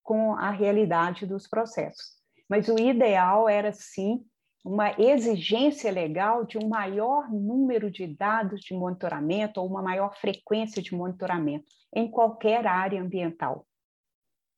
[0.03, 2.15] com a realidade dos processos.
[2.49, 4.25] Mas o ideal era, sim,
[4.65, 10.83] uma exigência legal de um maior número de dados de monitoramento ou uma maior frequência
[10.83, 13.67] de monitoramento em qualquer área ambiental.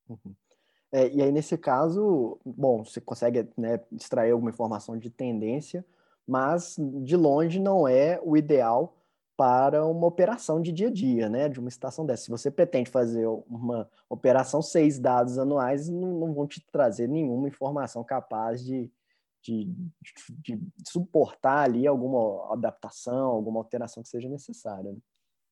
[0.08, 0.34] Uhum.
[0.92, 5.84] É, e aí, nesse caso, bom, você consegue né, extrair alguma informação de tendência,
[6.26, 8.96] mas de longe não é o ideal
[9.36, 12.24] para uma operação de dia a dia, né, de uma estação dessa.
[12.24, 17.48] Se você pretende fazer uma operação seis dados anuais, não, não vão te trazer nenhuma
[17.48, 18.90] informação capaz de,
[19.42, 19.70] de,
[20.38, 24.92] de, suportar ali alguma adaptação, alguma alteração que seja necessária.
[24.92, 24.98] Né?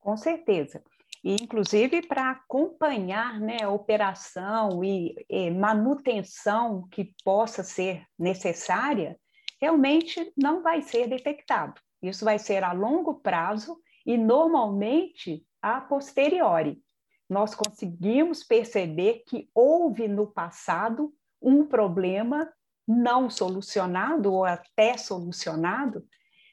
[0.01, 0.83] Com certeza.
[1.23, 9.19] E, inclusive, para acompanhar né, a operação e, e manutenção que possa ser necessária,
[9.61, 11.81] realmente não vai ser detectado.
[12.09, 16.83] Isso vai ser a longo prazo e, normalmente, a posteriori.
[17.29, 22.47] Nós conseguimos perceber que houve no passado um problema
[22.87, 26.07] não solucionado ou até solucionado,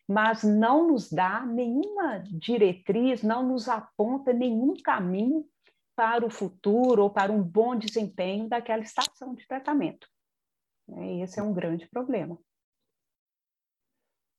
[0.07, 5.45] mas não nos dá nenhuma diretriz, não nos aponta nenhum caminho
[5.95, 10.07] para o futuro ou para um bom desempenho daquela estação de tratamento.
[11.21, 12.37] Esse é um grande problema.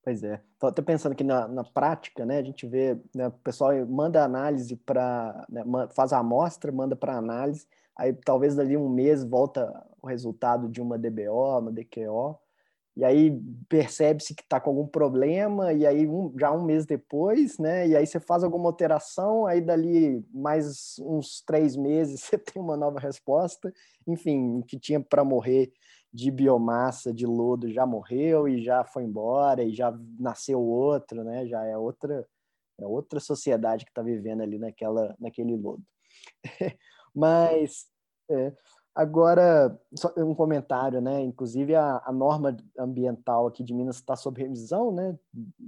[0.02, 0.40] Pois é.
[0.54, 4.24] Estou até pensando que na, na prática, né, a gente vê, né, o pessoal manda
[4.24, 5.62] análise para, né,
[5.94, 10.80] faz a amostra, manda para análise, aí talvez dali um mês volta o resultado de
[10.82, 12.36] uma DBO, uma DQO,
[12.96, 17.56] e aí percebe-se que está com algum problema, e aí um, já um mês depois,
[17.58, 22.60] né, e aí você faz alguma alteração, aí dali mais uns três meses você tem
[22.60, 23.72] uma nova resposta,
[24.04, 25.72] enfim, que tinha para morrer
[26.12, 31.46] de biomassa de lodo já morreu e já foi embora e já nasceu outro, né?
[31.46, 32.26] Já é outra
[32.78, 35.82] é outra sociedade que está vivendo ali naquela naquele lodo.
[37.14, 37.86] Mas
[38.30, 38.52] é,
[38.94, 41.22] agora só um comentário, né?
[41.22, 45.18] Inclusive a, a norma ambiental aqui de Minas está sob revisão, né?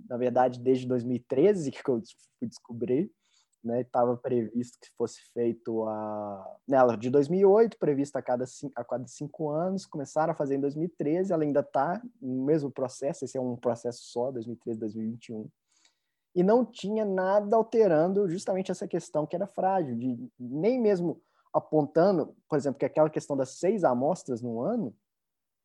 [0.08, 2.02] Na verdade desde 2013 que eu
[2.38, 3.10] fui descobrir
[3.64, 8.84] né, estava previsto que fosse feito a nela de 2008, previsto a cada cinco, a
[8.84, 13.38] cada cinco anos, começaram a fazer em 2013, ela ainda está no mesmo processo, esse
[13.38, 15.48] é um processo só, 2013, 2021,
[16.34, 21.22] e não tinha nada alterando justamente essa questão que era frágil, de nem mesmo
[21.52, 24.94] apontando, por exemplo, que aquela questão das seis amostras no ano,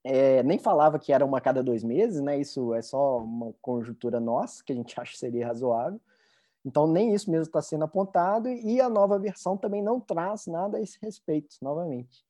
[0.04, 2.40] é, nem falava que era uma a cada dois meses, né?
[2.40, 6.00] Isso é só uma conjuntura nossa, que a gente acha que seria razoável,
[6.70, 10.78] então, nem isso mesmo está sendo apontado, e a nova versão também não traz nada
[10.78, 12.24] a esse respeito, novamente.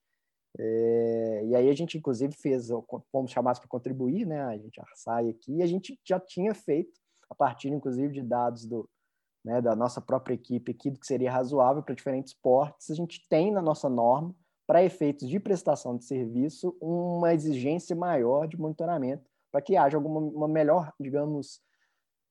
[0.57, 2.69] É, e aí a gente, inclusive, fez,
[3.11, 4.41] fomos chamados para contribuir, né?
[4.43, 6.97] A gente sai aqui, e a gente já tinha feito,
[7.29, 8.89] a partir, inclusive, de dados do,
[9.43, 13.27] né, da nossa própria equipe aqui, do que seria razoável para diferentes portes, a gente
[13.29, 14.33] tem na nossa norma,
[14.65, 20.47] para efeitos de prestação de serviço, uma exigência maior de monitoramento, para que haja alguma
[20.47, 21.59] melhor, digamos,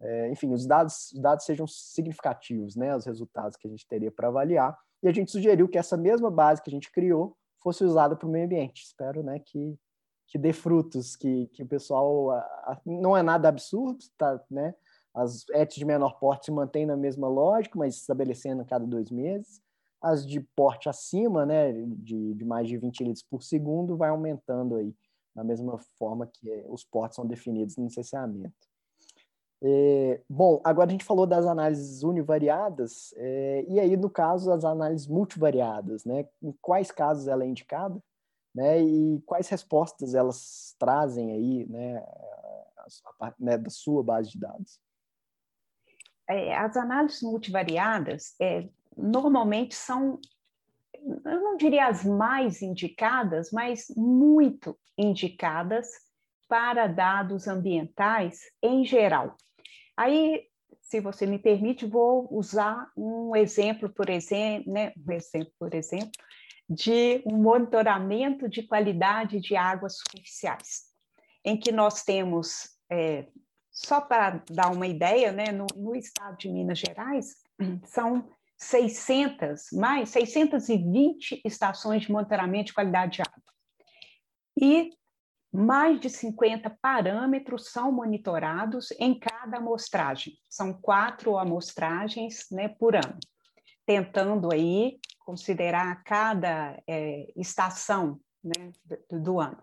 [0.00, 4.10] é, enfim, os dados, os dados sejam significativos, né, os resultados que a gente teria
[4.10, 4.78] para avaliar.
[5.02, 8.28] E a gente sugeriu que essa mesma base que a gente criou fosse usada para
[8.28, 8.84] o meio ambiente.
[8.84, 9.76] Espero né, que,
[10.28, 12.30] que dê frutos, que, que o pessoal.
[12.84, 14.74] Não é nada absurdo, tá, né?
[15.14, 19.10] As ETs de menor porte se mantêm na mesma lógica, mas estabelecendo a cada dois
[19.10, 19.60] meses.
[20.00, 24.76] As de porte acima, né, de, de mais de 20 litros por segundo, vai aumentando
[24.76, 24.94] aí,
[25.34, 28.54] da mesma forma que os portes são definidos no licenciamento.
[29.60, 34.64] É, bom, agora a gente falou das análises univariadas, é, e aí, no caso, as
[34.64, 36.28] análises multivariadas, né?
[36.40, 38.00] Em quais casos ela é indicada,
[38.54, 38.80] né?
[38.80, 41.96] E quais respostas elas trazem aí, né?
[43.18, 44.80] A, a, né da sua base de dados?
[46.28, 50.20] É, as análises multivariadas, é, normalmente são,
[50.94, 55.88] eu não diria as mais indicadas, mas muito indicadas
[56.48, 59.36] para dados ambientais em geral.
[59.98, 60.44] Aí,
[60.80, 66.12] se você me permite, vou usar um exemplo, por exemplo, né, um exemplo, por exemplo,
[66.70, 70.84] de um monitoramento de qualidade de águas superficiais,
[71.44, 73.26] em que nós temos, é,
[73.72, 77.34] só para dar uma ideia, né, no, no estado de Minas Gerais,
[77.84, 83.42] são 600, mais 620 estações de monitoramento de qualidade de água.
[84.60, 84.90] E
[85.52, 90.34] mais de 50 parâmetros são monitorados em cada amostragem.
[90.48, 93.18] São quatro amostragens né, por ano,
[93.86, 98.72] tentando aí considerar cada é, estação né,
[99.10, 99.62] do, do ano.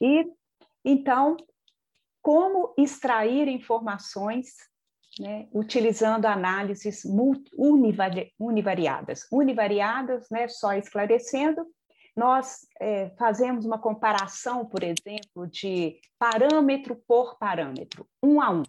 [0.00, 0.30] E
[0.84, 1.36] então,
[2.22, 4.54] como extrair informações
[5.18, 7.02] né, utilizando análises
[8.38, 9.26] univariadas.
[9.32, 11.66] Univariadas, né, só esclarecendo,
[12.18, 18.64] nós é, fazemos uma comparação, por exemplo, de parâmetro por parâmetro, um a um.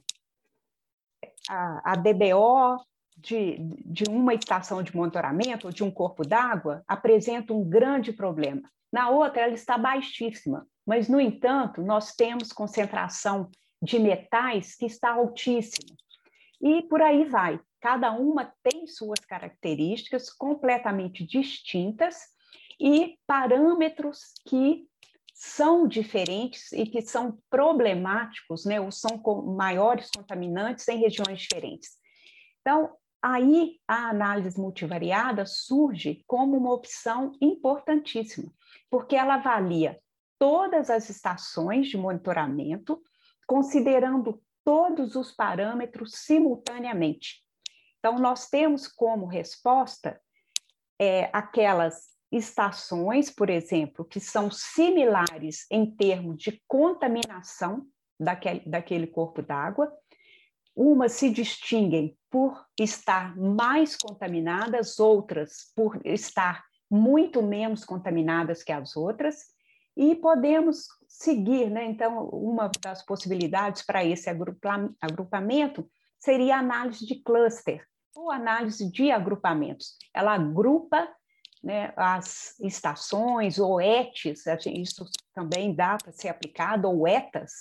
[1.50, 2.78] A, a DBO
[3.18, 8.70] de, de uma estação de monitoramento ou de um corpo d'água apresenta um grande problema.
[8.94, 13.50] Na outra, ela está baixíssima, mas, no entanto, nós temos concentração
[13.82, 15.96] de metais que está altíssima.
[16.62, 17.60] E por aí vai.
[17.82, 22.38] cada uma tem suas características completamente distintas
[22.80, 24.88] e parâmetros que
[25.34, 29.22] são diferentes e que são problemáticos, né, ou são
[29.56, 31.92] maiores contaminantes em regiões diferentes.
[32.62, 38.52] Então, aí a análise multivariada surge como uma opção importantíssima,
[38.90, 39.98] porque ela avalia
[40.38, 43.02] todas as estações de monitoramento,
[43.48, 47.44] considerando todos os parâmetros simultaneamente.
[48.00, 50.20] Então, nós temos como resposta
[51.00, 57.86] é, aquelas estações, por exemplo, que são similares em termos de contaminação
[58.20, 59.92] daquele, daquele corpo d'água.
[60.76, 68.96] Umas se distinguem por estar mais contaminadas, outras por estar muito menos contaminadas que as
[68.96, 69.48] outras,
[69.98, 71.86] e podemos seguir, né?
[71.86, 74.30] Então, uma das possibilidades para esse
[75.02, 79.98] agrupamento seria a análise de cluster, ou análise de agrupamentos.
[80.14, 81.08] Ela agrupa
[81.62, 87.52] né, as estações ou ETs, isso também dá para ser aplicado, ou ETAs,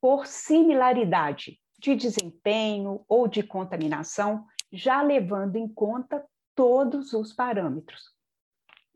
[0.00, 6.24] por similaridade de desempenho ou de contaminação, já levando em conta
[6.54, 8.02] todos os parâmetros.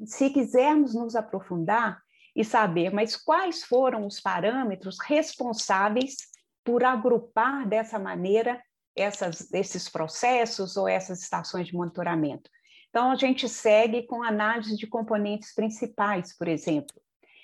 [0.05, 2.01] Se quisermos nos aprofundar
[2.35, 6.17] e saber, mas quais foram os parâmetros responsáveis
[6.63, 8.63] por agrupar dessa maneira
[8.95, 12.51] essas, esses processos ou essas estações de monitoramento?
[12.97, 16.97] Então, a gente segue com análise de componentes principais, por exemplo.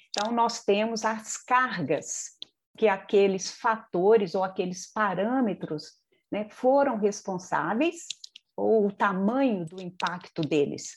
[0.08, 2.38] Então, nós temos as cargas
[2.78, 5.92] que aqueles fatores ou aqueles parâmetros
[6.30, 8.06] né, foram responsáveis,
[8.56, 10.92] ou o tamanho do impacto deles.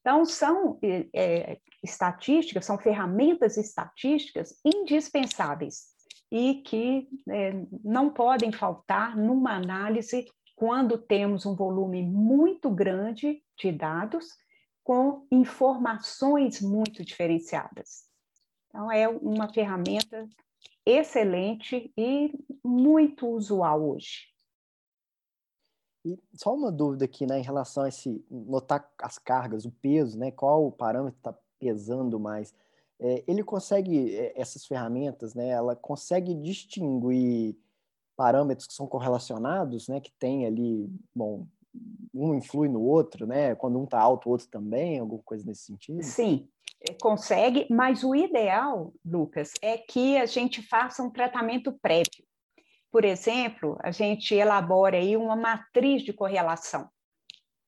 [0.00, 0.76] Então, são
[1.14, 5.84] é, estatísticas, são ferramentas estatísticas indispensáveis
[6.32, 7.52] e que é,
[7.84, 10.26] não podem faltar numa análise
[10.56, 14.28] quando temos um volume muito grande de dados
[14.82, 18.04] com informações muito diferenciadas.
[18.68, 20.28] Então, é uma ferramenta
[20.84, 22.32] excelente e
[22.62, 24.34] muito usual hoje.
[26.04, 30.18] E só uma dúvida aqui, né, em relação a esse notar as cargas, o peso,
[30.18, 32.54] né, qual o parâmetro está pesando mais.
[33.00, 37.56] É, ele consegue é, essas ferramentas, né, ela consegue distinguir
[38.16, 41.46] parâmetros que são correlacionados, né, que tem ali, bom,
[42.14, 43.54] um influi no outro, né?
[43.54, 46.02] Quando um está alto, o outro também, alguma coisa nesse sentido?
[46.02, 46.48] Sim,
[46.88, 52.24] é, consegue, mas o ideal, Lucas, é que a gente faça um tratamento prévio.
[52.92, 56.88] Por exemplo, a gente elabora aí uma matriz de correlação.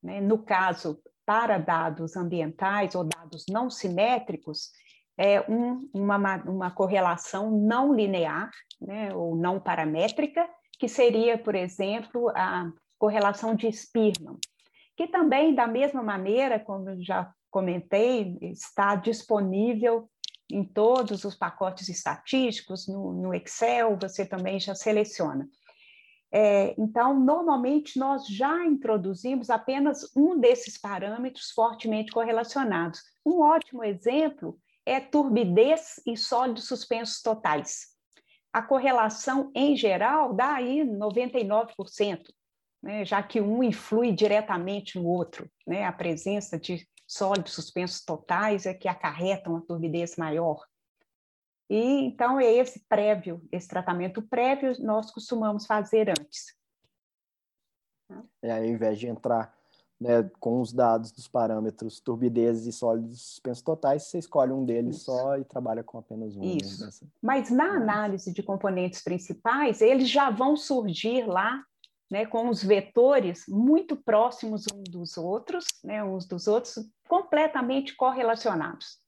[0.02, 0.20] Né?
[0.20, 4.70] No caso, para dados ambientais ou dados não simétricos,
[5.18, 8.50] é um, uma, uma correlação não linear,
[8.80, 9.12] né?
[9.14, 10.48] ou não paramétrica,
[10.78, 14.38] que seria, por exemplo, a correlação de Spearman,
[14.96, 20.08] que também, da mesma maneira, como já comentei, está disponível
[20.50, 25.48] em todos os pacotes estatísticos, no, no Excel, você também já seleciona.
[26.32, 33.00] É, então, normalmente, nós já introduzimos apenas um desses parâmetros fortemente correlacionados.
[33.24, 37.88] Um ótimo exemplo é turbidez e sólidos suspensos totais.
[38.52, 42.32] A correlação, em geral, dá aí 99%
[42.82, 45.50] né, já que um influi diretamente no outro.
[45.66, 50.64] Né, a presença de sólidos suspensos totais é que acarretam uma turbidez maior.
[51.68, 56.54] E então é esse prévio, esse tratamento prévio nós costumamos fazer antes.
[58.40, 59.52] É, ao invés de entrar
[60.00, 64.96] né, com os dados dos parâmetros turbidez e sólidos suspensos totais, você escolhe um deles
[64.96, 65.06] Isso.
[65.06, 66.40] só e trabalha com apenas um.
[66.40, 66.84] Né, Isso.
[66.84, 71.64] Né, Mas na análise de componentes principais, eles já vão surgir lá
[72.10, 76.74] né, com os vetores muito próximos uns dos outros, né, uns dos outros,
[77.08, 78.98] completamente correlacionados.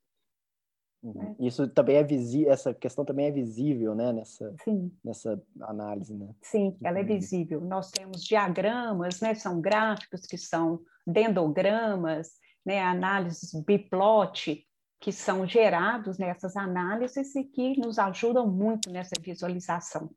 [1.03, 1.13] Uhum.
[1.15, 1.37] Né?
[1.41, 4.93] Isso também é visível, essa questão também é visível, né, nessa, Sim.
[5.05, 6.35] nessa análise, né?
[6.43, 7.61] Sim, ela é visível.
[7.61, 12.33] Nós temos diagramas, né, são gráficos que são dendogramas,
[12.67, 14.67] né, análises biplot,
[15.01, 20.11] que são gerados nessas análises e que nos ajudam muito nessa visualização.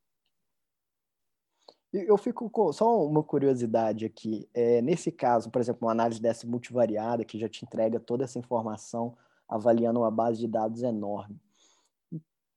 [1.93, 4.47] Eu fico com só uma curiosidade aqui.
[4.53, 8.39] É, nesse caso, por exemplo, uma análise dessa multivariada que já te entrega toda essa
[8.39, 9.17] informação
[9.47, 11.37] avaliando uma base de dados enorme.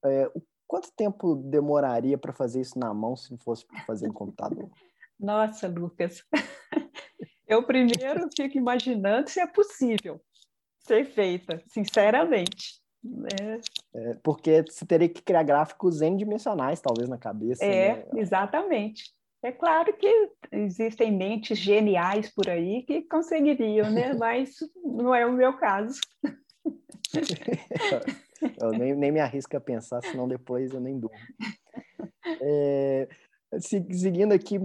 [0.04, 0.30] É,
[0.68, 4.70] quanto tempo demoraria para fazer isso na mão se não fosse para fazer no computador?
[5.18, 6.24] Nossa, Lucas.
[7.46, 10.20] Eu primeiro fico imaginando se é possível
[10.78, 12.80] ser feita, sinceramente.
[13.40, 13.60] É.
[13.94, 17.64] É, porque você teria que criar gráficos n-dimensionais, talvez, na cabeça.
[17.64, 18.20] É, né?
[18.20, 19.12] exatamente.
[19.44, 24.14] É claro que existem mentes geniais por aí que conseguiriam, né?
[24.18, 26.00] Mas não é o meu caso.
[28.58, 31.18] eu nem, nem me arrisco a pensar, senão depois eu nem durmo.
[32.40, 33.06] É,
[33.60, 34.58] seguindo aqui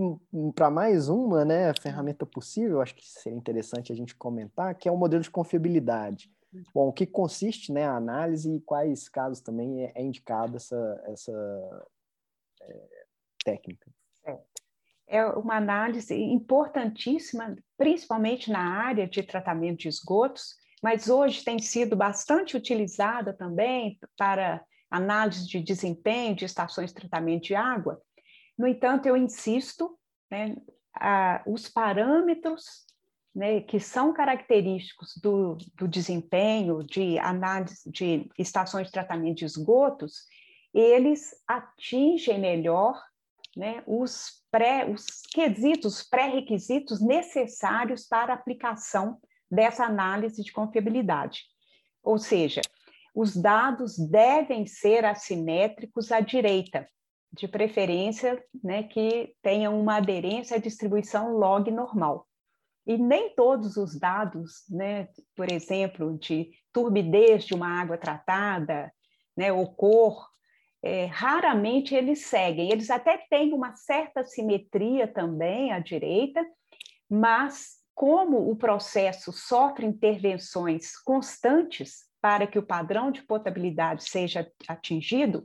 [0.56, 4.92] para mais uma né, ferramenta possível, acho que seria interessante a gente comentar, que é
[4.92, 6.32] o modelo de confiabilidade.
[6.74, 11.04] Bom, o que consiste né, a análise e quais casos também é, é indicada essa,
[11.06, 11.88] essa
[12.62, 12.88] é,
[13.44, 13.92] técnica?
[15.10, 21.95] É uma análise importantíssima, principalmente na área de tratamento de esgotos, mas hoje tem sido
[21.95, 27.99] bastante utilizada também para análise de desempenho de estações de tratamento de água.
[28.57, 29.97] No entanto, eu insisto,
[30.30, 30.55] né,
[30.93, 32.86] a, os parâmetros
[33.34, 40.26] né, que são característicos do, do desempenho de análise de estações de tratamento de esgotos,
[40.74, 43.01] eles atingem melhor
[43.55, 49.20] né, os, pré, os quesitos, pré-requisitos necessários para a aplicação
[49.50, 51.43] dessa análise de confiabilidade.
[52.04, 52.62] Ou seja,
[53.14, 56.88] os dados devem ser assimétricos à direita,
[57.32, 62.28] de preferência né, que tenham uma aderência à distribuição log normal.
[62.88, 68.91] E nem todos os dados, né, por exemplo, de turbidez de uma água tratada,
[69.38, 70.28] né, ou cor,
[70.82, 72.72] é, raramente eles seguem.
[72.72, 76.46] Eles até têm uma certa simetria também à direita,
[77.10, 85.44] mas como o processo sofre intervenções constantes para que o padrão de potabilidade seja atingido,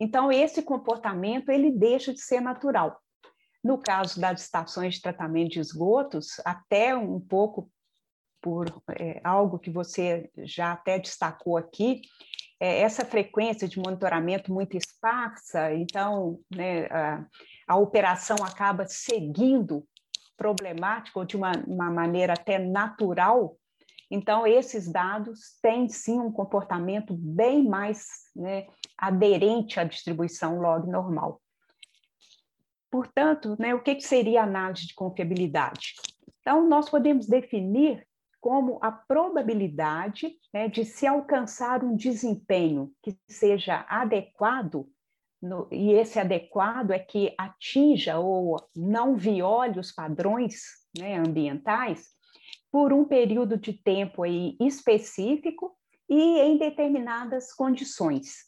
[0.00, 2.98] então esse comportamento ele deixa de ser natural.
[3.62, 7.70] No caso das estações de tratamento de esgotos, até um pouco
[8.42, 8.66] por
[8.98, 12.02] é, algo que você já até destacou aqui,
[12.64, 17.26] é, essa frequência de monitoramento muito esparsa, então né, a,
[17.68, 19.86] a operação acaba seguindo
[20.34, 23.58] problemática ou de uma, uma maneira até natural,
[24.10, 31.42] então esses dados têm sim um comportamento bem mais né, aderente à distribuição log normal.
[32.90, 35.92] Portanto, né, o que, que seria análise de confiabilidade?
[36.40, 38.06] Então, nós podemos definir
[38.44, 44.86] como a probabilidade né, de se alcançar um desempenho que seja adequado,
[45.40, 50.60] no, e esse adequado é que atinja ou não viole os padrões
[50.94, 52.10] né, ambientais,
[52.70, 55.74] por um período de tempo aí específico
[56.06, 58.44] e em determinadas condições.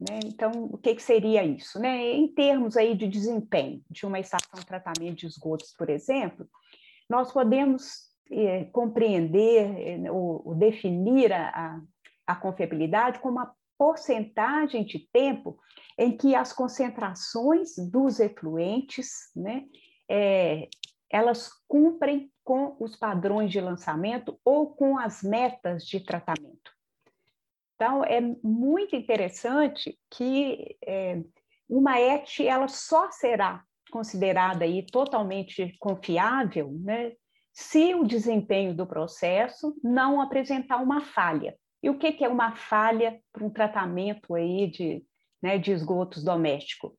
[0.00, 0.20] Né?
[0.24, 1.78] Então, o que, que, seria isso?
[1.78, 2.14] Né?
[2.14, 6.48] Em termos aí de desempenho de uma estação de tratamento de esgotos, por exemplo,
[7.10, 11.80] nós podemos é, compreender é, ou, definir a,
[12.26, 15.58] a confiabilidade como uma porcentagem de tempo
[15.98, 19.64] em que as concentrações dos efluentes, né,
[20.08, 20.68] é,
[21.10, 26.72] elas cumprem com os padrões de lançamento ou com as metas de tratamento.
[27.74, 31.20] Então, é muito interessante que é,
[31.68, 37.12] uma ET ela só será considerada aí totalmente confiável né,
[37.52, 41.56] se o desempenho do processo não apresentar uma falha.
[41.82, 45.04] E o que, que é uma falha para um tratamento aí de,
[45.42, 46.92] né, de esgotos domésticos?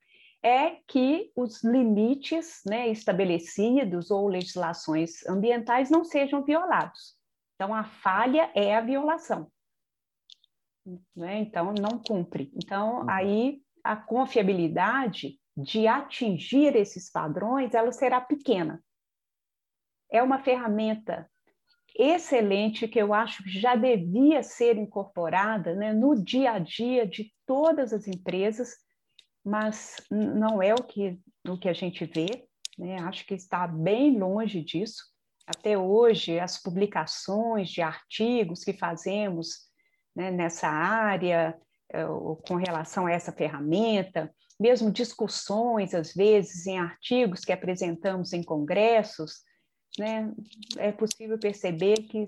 [0.44, 7.16] É que os limites né, estabelecidos ou legislações ambientais não sejam violados.
[7.56, 9.50] Então, a falha é a violação.
[11.16, 11.40] Né?
[11.40, 12.52] Então, não cumpre.
[12.56, 13.10] Então, uhum.
[13.10, 18.84] aí a confiabilidade de atingir esses padrões, ela será pequena
[20.14, 21.28] é uma ferramenta
[21.98, 27.34] excelente que eu acho que já devia ser incorporada né, no dia a dia de
[27.46, 28.76] todas as empresas,
[29.44, 32.48] mas não é o que, o que a gente vê,
[32.78, 32.98] né?
[33.02, 35.04] acho que está bem longe disso.
[35.46, 39.68] Até hoje, as publicações de artigos que fazemos
[40.16, 41.60] né, nessa área,
[41.92, 42.06] é,
[42.48, 49.42] com relação a essa ferramenta, mesmo discussões, às vezes, em artigos que apresentamos em congressos,
[49.98, 50.34] né,
[50.78, 52.26] é possível perceber que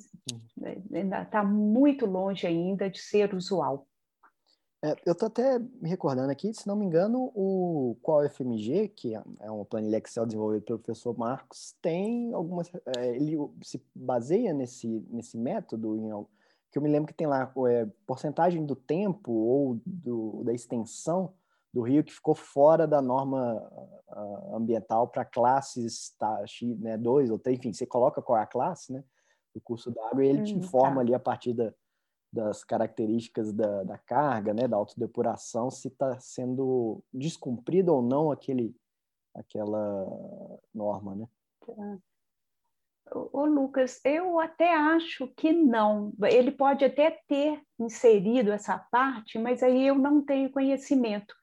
[0.91, 3.87] está muito longe ainda de ser usual.
[4.83, 9.15] É, eu estou até me recordando aqui, se não me engano, o Qual FMG, que
[9.15, 12.71] é, é uma planilha Excel desenvolvida pelo professor Marcos, tem algumas.
[12.97, 16.09] É, ele se baseia nesse, nesse método, em,
[16.71, 21.33] que eu me lembro que tem lá é, porcentagem do tempo ou do, da extensão
[21.75, 23.61] do rio que ficou fora da norma
[24.07, 26.41] uh, ambiental para classes tá,
[26.79, 29.03] né, dois ou três, enfim, você coloca qual é a classe, né,
[29.53, 31.01] do curso d'água e ele hum, te informa tá.
[31.01, 31.73] ali a partir da,
[32.31, 38.73] das características da, da carga, né, da autodepuração, se está sendo descumprido ou não aquele,
[39.33, 40.07] aquela
[40.73, 41.27] norma, né?
[41.59, 41.97] Tá.
[43.11, 46.13] Ô, Lucas, eu até acho que não.
[46.23, 51.35] Ele pode até ter inserido essa parte, mas aí eu não tenho conhecimento.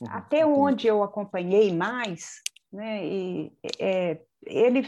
[0.00, 2.42] Uhum, até onde eu acompanhei mais,
[2.72, 4.82] né, e, é, ele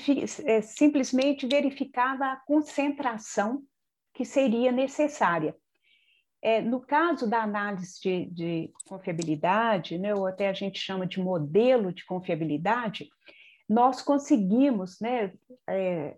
[0.44, 3.62] é, simplesmente verificava a concentração
[4.14, 5.54] que seria necessária.
[6.40, 11.20] É, no caso da análise de, de confiabilidade, né, ou até a gente chama de
[11.20, 13.08] modelo de confiabilidade,
[13.68, 15.32] nós conseguimos, né,
[15.68, 16.16] é,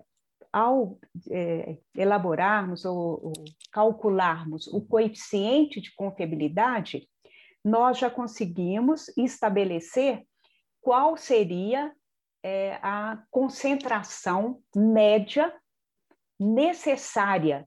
[0.51, 0.99] ao
[1.30, 3.32] é, elaborarmos ou, ou,
[3.70, 7.09] calcularmos o coeficiente de confiabilidade,
[7.64, 10.26] nós já conseguimos estabelecer
[10.80, 11.94] qual seria
[12.42, 15.52] é, a concentração média
[16.38, 17.66] necessária,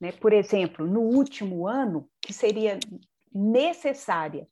[0.00, 0.10] né?
[0.12, 2.78] por exemplo, no último ano, que seria
[3.32, 4.48] necessária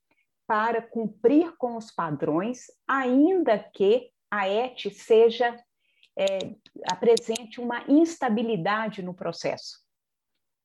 [0.47, 5.59] para cumprir com os padrões, ainda que a ET seja
[6.16, 6.55] é,
[6.90, 9.82] apresente uma instabilidade no processo.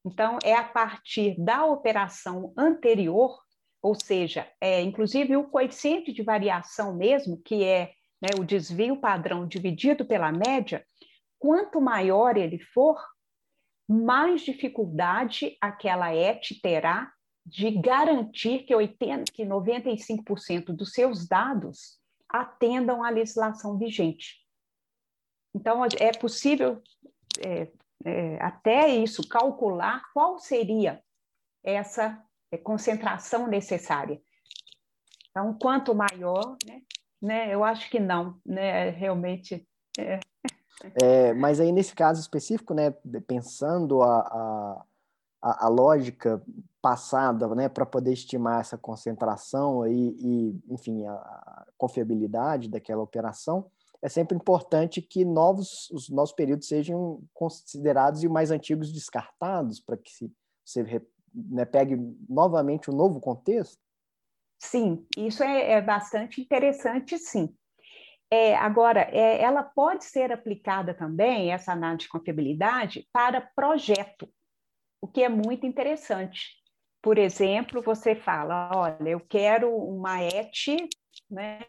[0.05, 3.39] Então, é a partir da operação anterior,
[3.81, 9.47] ou seja, é, inclusive o coeficiente de variação mesmo, que é né, o desvio padrão
[9.47, 10.85] dividido pela média,
[11.37, 13.01] quanto maior ele for,
[13.87, 17.11] mais dificuldade aquela ET terá
[17.45, 24.35] de garantir que, 80, que 95% dos seus dados atendam à legislação vigente.
[25.55, 26.79] Então, é possível
[27.43, 27.71] é,
[28.05, 31.01] é, até isso calcular qual seria
[31.63, 34.21] essa é, concentração necessária.
[35.29, 36.81] Então, quanto maior, né,
[37.21, 39.67] né, eu acho que não, né, realmente.
[39.97, 40.19] É.
[41.01, 42.91] É, mas aí, nesse caso específico, né,
[43.27, 44.85] pensando a,
[45.41, 46.41] a, a lógica
[46.81, 53.69] passada né, para poder estimar essa concentração aí, e, enfim, a, a confiabilidade daquela operação,
[54.01, 59.97] é sempre importante que novos, os novos períodos sejam considerados e mais antigos descartados, para
[59.97, 60.31] que se,
[60.63, 60.83] você
[61.33, 61.95] né, pegue
[62.27, 63.77] novamente um novo contexto?
[64.59, 67.55] Sim, isso é, é bastante interessante, sim.
[68.31, 74.29] É, agora, é, ela pode ser aplicada também, essa análise de confiabilidade, para projeto,
[75.01, 76.59] o que é muito interessante.
[77.01, 80.51] Por exemplo, você fala, olha, eu quero uma ET
[81.31, 81.61] né,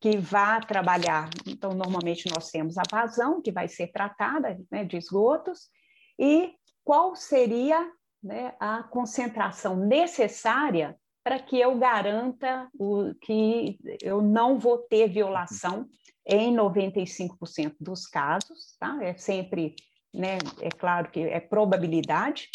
[0.00, 1.28] que vá trabalhar.
[1.46, 5.70] Então, normalmente nós temos a vazão, que vai ser tratada né, de esgotos,
[6.18, 6.54] e
[6.84, 7.90] qual seria
[8.26, 15.88] né, a concentração necessária para que eu garanta o, que eu não vou ter violação
[16.26, 18.98] em 95% dos casos, tá?
[19.02, 19.74] É sempre,
[20.12, 22.48] né, é claro que é probabilidade,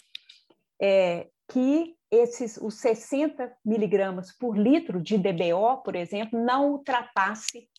[0.81, 7.69] é, que esses, os 60 miligramas por litro de DBO, por exemplo, não ultrapasse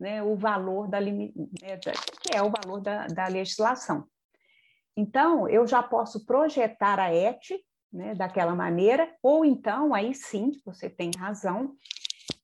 [0.00, 1.78] né, o valor da, né,
[2.22, 4.06] que é o valor da, da, legislação.
[4.96, 7.42] Então, eu já posso projetar a ET
[7.92, 11.76] né, daquela maneira, ou então, aí sim, você tem razão,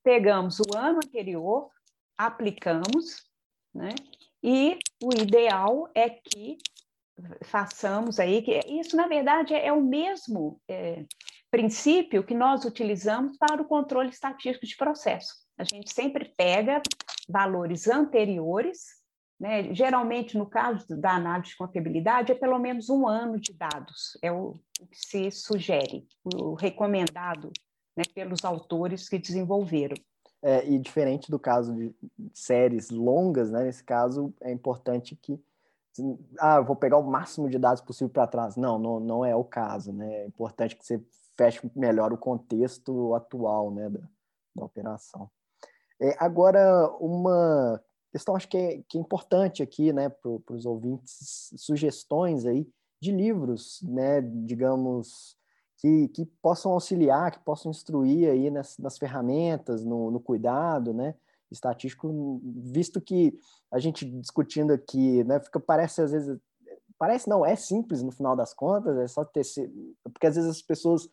[0.02, 1.70] pegamos o ano anterior,
[2.16, 3.28] aplicamos,
[3.74, 3.90] né,
[4.42, 6.58] e o ideal é que
[7.42, 11.04] façamos aí, que isso, na verdade, é o mesmo é,
[11.50, 15.34] princípio que nós utilizamos para o controle estatístico de processo.
[15.58, 16.80] A gente sempre pega
[17.28, 18.99] valores anteriores,
[19.40, 19.72] né?
[19.74, 24.30] geralmente, no caso da análise de confiabilidade, é pelo menos um ano de dados, é
[24.30, 24.60] o,
[24.90, 27.50] que se sugere, o recomendado
[27.96, 29.96] né, pelos autores que desenvolveram.
[30.42, 31.94] É, e diferente do caso de
[32.34, 35.40] séries longas, né, nesse caso é importante que
[36.38, 38.56] ah, vou pegar o máximo de dados possível para trás.
[38.56, 40.22] Não, não, não é o caso, né?
[40.22, 41.02] É importante que você
[41.36, 44.00] feche melhor o contexto atual, né, da,
[44.54, 45.30] da operação.
[46.00, 51.52] É, agora, uma questão acho que é, que é importante aqui, né, para os ouvintes,
[51.56, 52.68] sugestões aí
[53.00, 55.36] de livros, né, digamos,
[55.78, 61.14] que, que possam auxiliar, que possam instruir aí nas, nas ferramentas, no, no cuidado, né,
[61.50, 63.38] estatístico, visto que
[63.70, 66.38] a gente discutindo aqui, né, fica, parece às vezes,
[66.98, 69.42] parece não, é simples no final das contas, é só ter,
[70.04, 71.08] porque às vezes as pessoas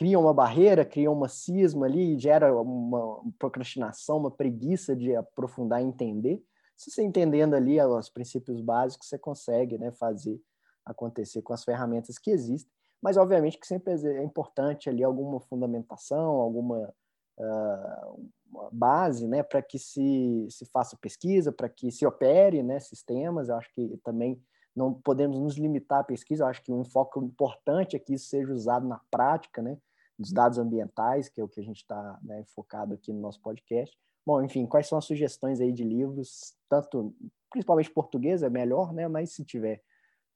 [0.00, 5.84] criam uma barreira, criam uma cisma ali, gera uma procrastinação, uma preguiça de aprofundar e
[5.84, 6.42] entender.
[6.74, 10.40] Se você entendendo ali os princípios básicos, você consegue né, fazer
[10.86, 12.72] acontecer com as ferramentas que existem.
[13.02, 16.90] Mas, obviamente, que sempre é importante ali alguma fundamentação, alguma
[17.38, 18.30] uh,
[18.72, 23.50] base né, para que se, se faça pesquisa, para que se opere né, sistemas.
[23.50, 24.42] Eu acho que também
[24.74, 28.30] não podemos nos limitar à pesquisa, eu acho que um foco importante é que isso
[28.30, 29.76] seja usado na prática, né,
[30.20, 33.40] dos dados ambientais, que é o que a gente está né, focado aqui no nosso
[33.40, 33.96] podcast,
[34.26, 37.14] Bom, enfim, quais são as sugestões aí de livros, tanto
[37.50, 39.08] principalmente português é melhor, né?
[39.08, 39.82] Mas se tiver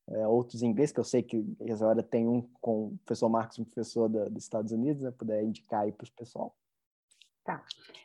[0.09, 3.29] é, outros em inglês, que eu sei que essa hora tem um com o professor
[3.29, 5.11] Marcos, um professor da, dos Estados Unidos, né?
[5.11, 6.57] Puder indicar aí para o pessoal.
[7.45, 7.63] Tá.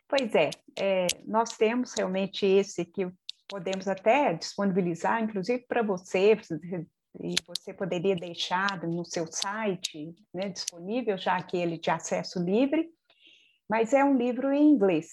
[0.07, 3.09] Pois é, é, nós temos realmente esse que
[3.47, 6.37] podemos até disponibilizar, inclusive para você,
[7.21, 12.89] e você poderia deixar no seu site né, disponível, já que ele de acesso livre,
[13.69, 15.07] mas é um livro em inglês.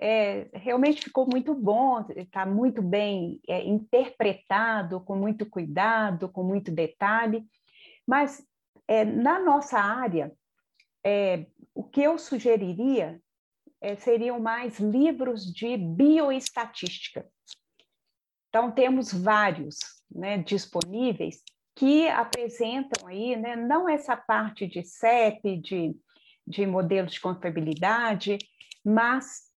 [0.00, 6.70] É, realmente ficou muito bom, está muito bem é, interpretado, com muito cuidado, com muito
[6.70, 7.44] detalhe,
[8.06, 8.42] mas
[8.88, 10.32] é, na nossa área,
[11.04, 13.20] é, o que eu sugeriria
[13.80, 17.26] é, seriam mais livros de bioestatística.
[18.48, 21.42] Então, temos vários né, disponíveis
[21.74, 25.96] que apresentam aí, né, não essa parte de CEP, de,
[26.46, 28.38] de modelos de contabilidade,
[28.84, 29.50] mas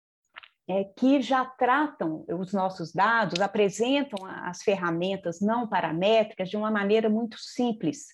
[0.69, 7.09] é, que já tratam os nossos dados, apresentam as ferramentas não paramétricas de uma maneira
[7.09, 8.07] muito simples.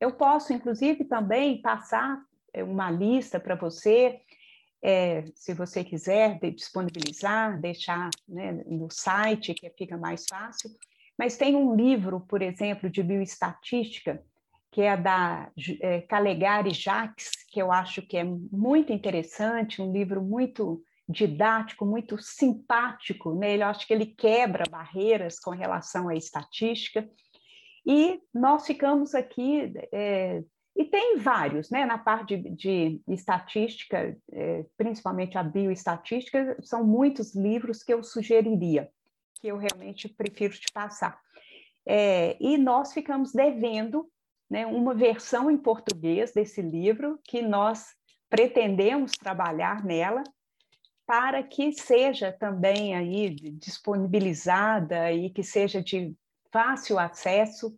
[0.00, 2.18] Eu posso, inclusive, também passar
[2.52, 4.20] é, uma lista para você
[4.82, 10.70] é, se você quiser disponibilizar, deixar né, no site, que fica mais fácil.
[11.18, 14.22] Mas tem um livro, por exemplo, de bioestatística,
[14.70, 15.50] que é da
[15.80, 22.18] é, Calegari Jacques, que eu acho que é muito interessante, um livro muito didático, muito
[22.20, 23.56] simpático, né?
[23.56, 27.08] eu acho que ele quebra barreiras com relação à estatística.
[27.86, 30.42] E nós ficamos aqui é,
[30.76, 31.86] e tem vários, né?
[31.86, 38.90] Na parte de, de estatística, é, principalmente a bioestatística, são muitos livros que eu sugeriria,
[39.44, 41.20] que eu realmente prefiro te passar.
[41.86, 44.10] É, e nós ficamos devendo
[44.48, 47.88] né, uma versão em português desse livro, que nós
[48.30, 50.24] pretendemos trabalhar nela,
[51.04, 56.16] para que seja também aí disponibilizada e que seja de
[56.50, 57.76] fácil acesso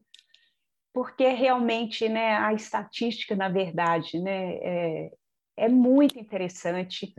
[0.93, 5.11] porque realmente né, a estatística, na verdade, né, é,
[5.57, 7.13] é muito interessante,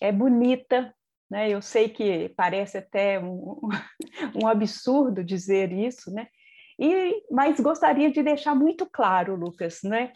[0.00, 0.92] é bonita.
[1.30, 1.50] Né?
[1.50, 3.60] Eu sei que parece até um,
[4.42, 6.28] um absurdo dizer isso, né?
[6.78, 10.12] E, mas gostaria de deixar muito claro, Lucas, né?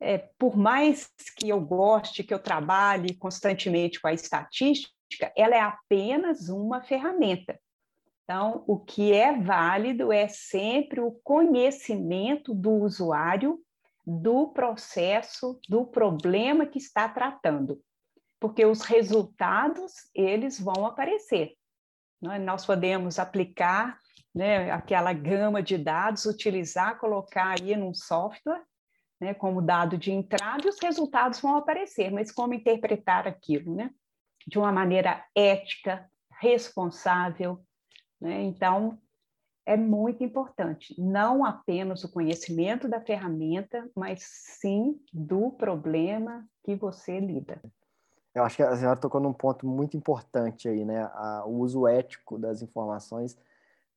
[0.00, 4.90] É, por mais que eu goste, que eu trabalhe constantemente com a estatística,
[5.36, 7.58] ela é apenas uma ferramenta.
[8.24, 13.60] Então, o que é válido é sempre o conhecimento do usuário
[14.04, 17.80] do processo, do problema que está tratando,
[18.42, 21.52] porque os resultados eles vão aparecer.
[22.20, 22.40] Né?
[22.40, 23.96] Nós podemos aplicar
[24.34, 28.60] né, aquela gama de dados, utilizar, colocar aí num software,
[29.20, 33.90] né, como dado de entrada, e os resultados vão aparecer, mas como interpretar aquilo, né?
[34.44, 37.64] De uma maneira ética, responsável,
[38.20, 38.42] né?
[38.42, 38.98] Então,
[39.64, 44.24] é muito importante, não apenas o conhecimento da ferramenta, mas
[44.60, 47.62] sim do problema que você lida.
[48.34, 51.02] Eu acho que a senhora tocou num ponto muito importante aí, né?
[51.14, 53.36] A, o uso ético das informações.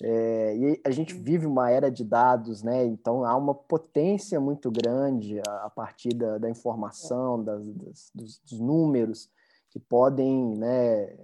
[0.02, 2.86] É, e a gente vive uma era de dados, né?
[2.86, 8.40] Então há uma potência muito grande a, a partir da, da informação, das, das, dos,
[8.40, 9.30] dos números
[9.70, 11.16] que podem, né?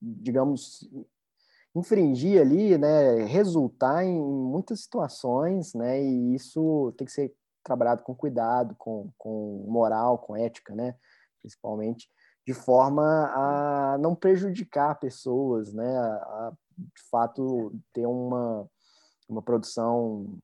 [0.00, 0.88] Digamos,
[1.74, 8.14] infringir ali, né, resultar em muitas situações, né, e isso tem que ser trabalhado com
[8.14, 10.96] cuidado, com, com moral, com ética, né,
[11.40, 12.10] principalmente,
[12.46, 18.66] de forma a não prejudicar pessoas, né, a, a de fato ter uma,
[19.28, 20.38] uma produção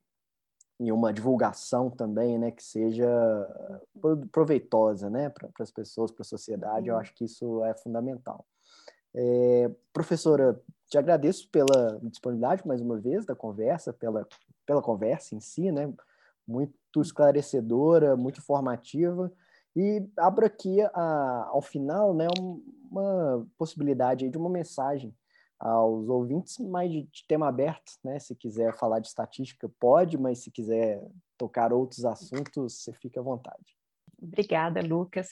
[0.78, 3.08] e uma divulgação também, né, que seja
[4.30, 6.88] proveitosa, né, para as pessoas, para a sociedade.
[6.88, 8.46] Eu acho que isso é fundamental.
[9.14, 14.28] É, professora, te agradeço pela disponibilidade mais uma vez da conversa, pela,
[14.66, 15.92] pela conversa em si, né?
[16.46, 19.32] Muito esclarecedora, muito informativa.
[19.76, 22.26] E abro aqui a, ao final né,
[22.90, 25.14] uma possibilidade de uma mensagem
[25.58, 28.18] aos ouvintes, mais de, de, tema aberto, né?
[28.18, 31.02] Se quiser falar de estatística, pode, mas se quiser
[31.36, 33.76] tocar outros assuntos, você fica à vontade.
[34.20, 35.28] Obrigada, Lucas.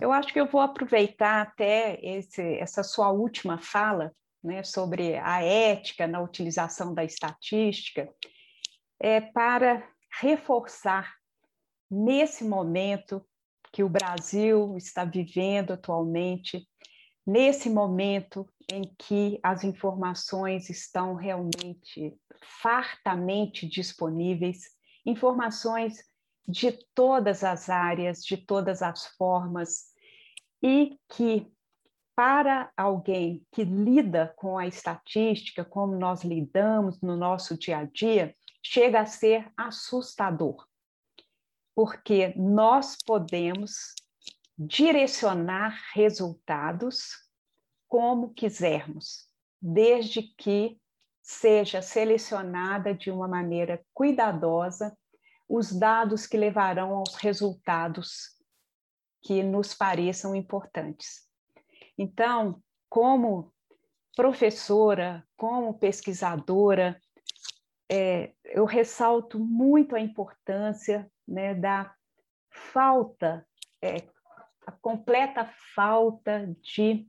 [0.00, 4.12] Eu acho que eu vou aproveitar até esse, essa sua última fala
[4.42, 8.08] né, sobre a ética na utilização da estatística,
[9.00, 9.88] é para
[10.20, 11.12] reforçar
[11.90, 13.24] nesse momento
[13.76, 16.66] que o Brasil está vivendo atualmente,
[17.26, 22.16] nesse momento em que as informações estão realmente
[22.62, 24.60] fartamente disponíveis,
[25.04, 25.98] informações
[26.48, 29.92] de todas as áreas, de todas as formas,
[30.62, 31.46] e que
[32.14, 38.34] para alguém que lida com a estatística, como nós lidamos no nosso dia a dia,
[38.62, 40.66] chega a ser assustador,
[41.76, 43.94] porque nós podemos
[44.58, 47.10] direcionar resultados
[47.86, 49.28] como quisermos,
[49.60, 50.80] desde que
[51.22, 54.96] seja selecionada de uma maneira cuidadosa
[55.46, 58.34] os dados que levarão aos resultados
[59.22, 61.28] que nos pareçam importantes.
[61.98, 63.52] Então, como
[64.16, 66.98] professora, como pesquisadora,
[67.90, 71.94] é, eu ressalto muito a importância né, da
[72.50, 73.46] falta,
[73.82, 74.08] é,
[74.66, 77.06] a completa falta de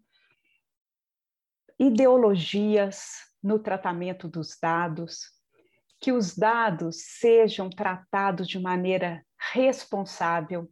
[1.79, 5.31] ideologias no tratamento dos dados,
[5.99, 10.69] que os dados sejam tratados de maneira responsável,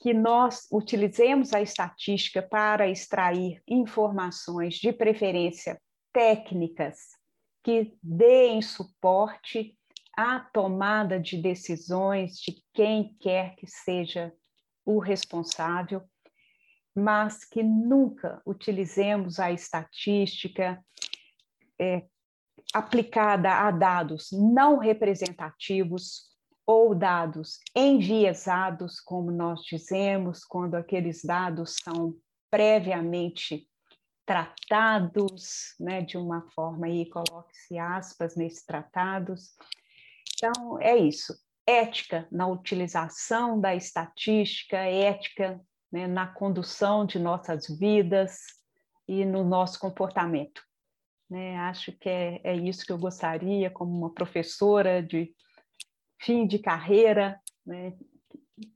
[0.00, 5.80] que nós utilizemos a estatística para extrair informações de preferência
[6.12, 6.98] técnicas
[7.62, 9.78] que deem suporte
[10.16, 14.32] à tomada de decisões de quem quer que seja
[14.84, 16.02] o responsável,
[16.94, 20.82] mas que nunca utilizemos a estatística
[21.80, 22.04] é,
[22.74, 26.30] aplicada a dados não representativos
[26.66, 32.14] ou dados enviesados, como nós dizemos, quando aqueles dados são
[32.50, 33.68] previamente
[34.24, 39.56] tratados, né, de uma forma aí, coloque-se aspas nesses tratados.
[40.42, 41.34] Então, é isso.
[41.64, 45.60] Ética na utilização da estatística, ética
[45.92, 48.38] né, na condução de nossas vidas
[49.06, 50.60] e no nosso comportamento.
[51.30, 51.56] Né?
[51.58, 55.32] Acho que é, é isso que eu gostaria, como uma professora de
[56.20, 57.96] fim de carreira, né?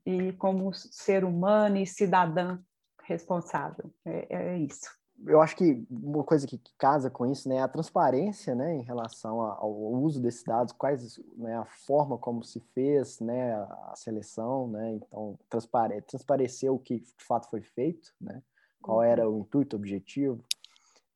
[0.04, 2.60] e como ser humano e cidadã
[3.02, 3.92] responsável.
[4.04, 4.88] É, é, isso.
[5.24, 8.82] Eu acho que uma coisa que casa com isso né, é a transparência né, em
[8.82, 14.68] relação ao uso desses dados, quais né, a forma como se fez né, a seleção,
[14.68, 18.42] né, então transpare, transparecer o que de fato foi feito, né,
[18.82, 20.44] qual era o intuito, o objetivo,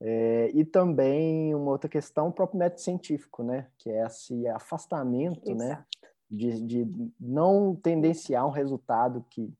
[0.01, 5.55] é, e também uma outra questão, o próprio método científico, né, que é esse afastamento,
[5.55, 5.81] né, Exato.
[5.81, 5.85] né,
[6.31, 9.53] de, de não tendenciar um resultado que,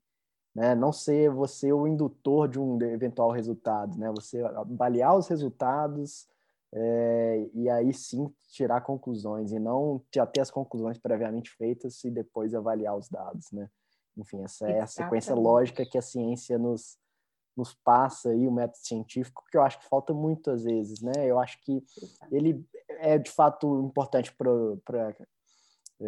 [0.53, 6.27] né, não ser você o indutor de um eventual resultado, né, você avaliar os resultados
[6.73, 12.09] é, e aí sim tirar conclusões e não já ter as conclusões previamente feitas e
[12.09, 13.69] depois avaliar os dados, né.
[14.17, 16.97] Enfim, essa é a sequência lógica que a ciência nos,
[17.55, 21.13] nos passa aí, o método científico, que eu acho que falta muitas vezes, né?
[21.25, 21.83] Eu acho que
[22.31, 22.65] ele
[22.99, 25.15] é de fato importante para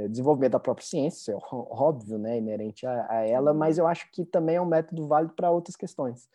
[0.10, 4.26] desenvolvimento da própria ciência, é óbvio, né, inerente a, a, ela, mas eu acho que
[4.26, 6.28] também é um método válido para outras questões,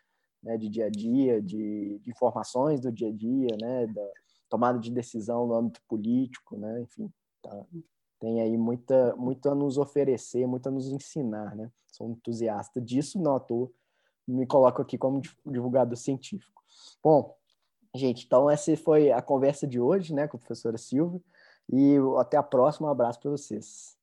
[0.43, 4.07] né, de dia a dia, de, de, informações do dia a dia, né, da
[4.49, 7.65] tomada de decisão no âmbito político, né, enfim, tá,
[8.21, 12.81] tem aí muita, muito a nos oferecer, muito a nos ensinar, né, sou um entusiasta
[12.81, 13.71] disso, não à toa,
[14.27, 16.63] me coloco aqui como divulgador científico.
[17.03, 17.35] Bom,
[17.95, 21.21] gente, então essa foi a conversa de hoje, né, com a professora Silvia.
[21.73, 22.89] E até a próxima.
[22.89, 23.98] Um abraço para vocês.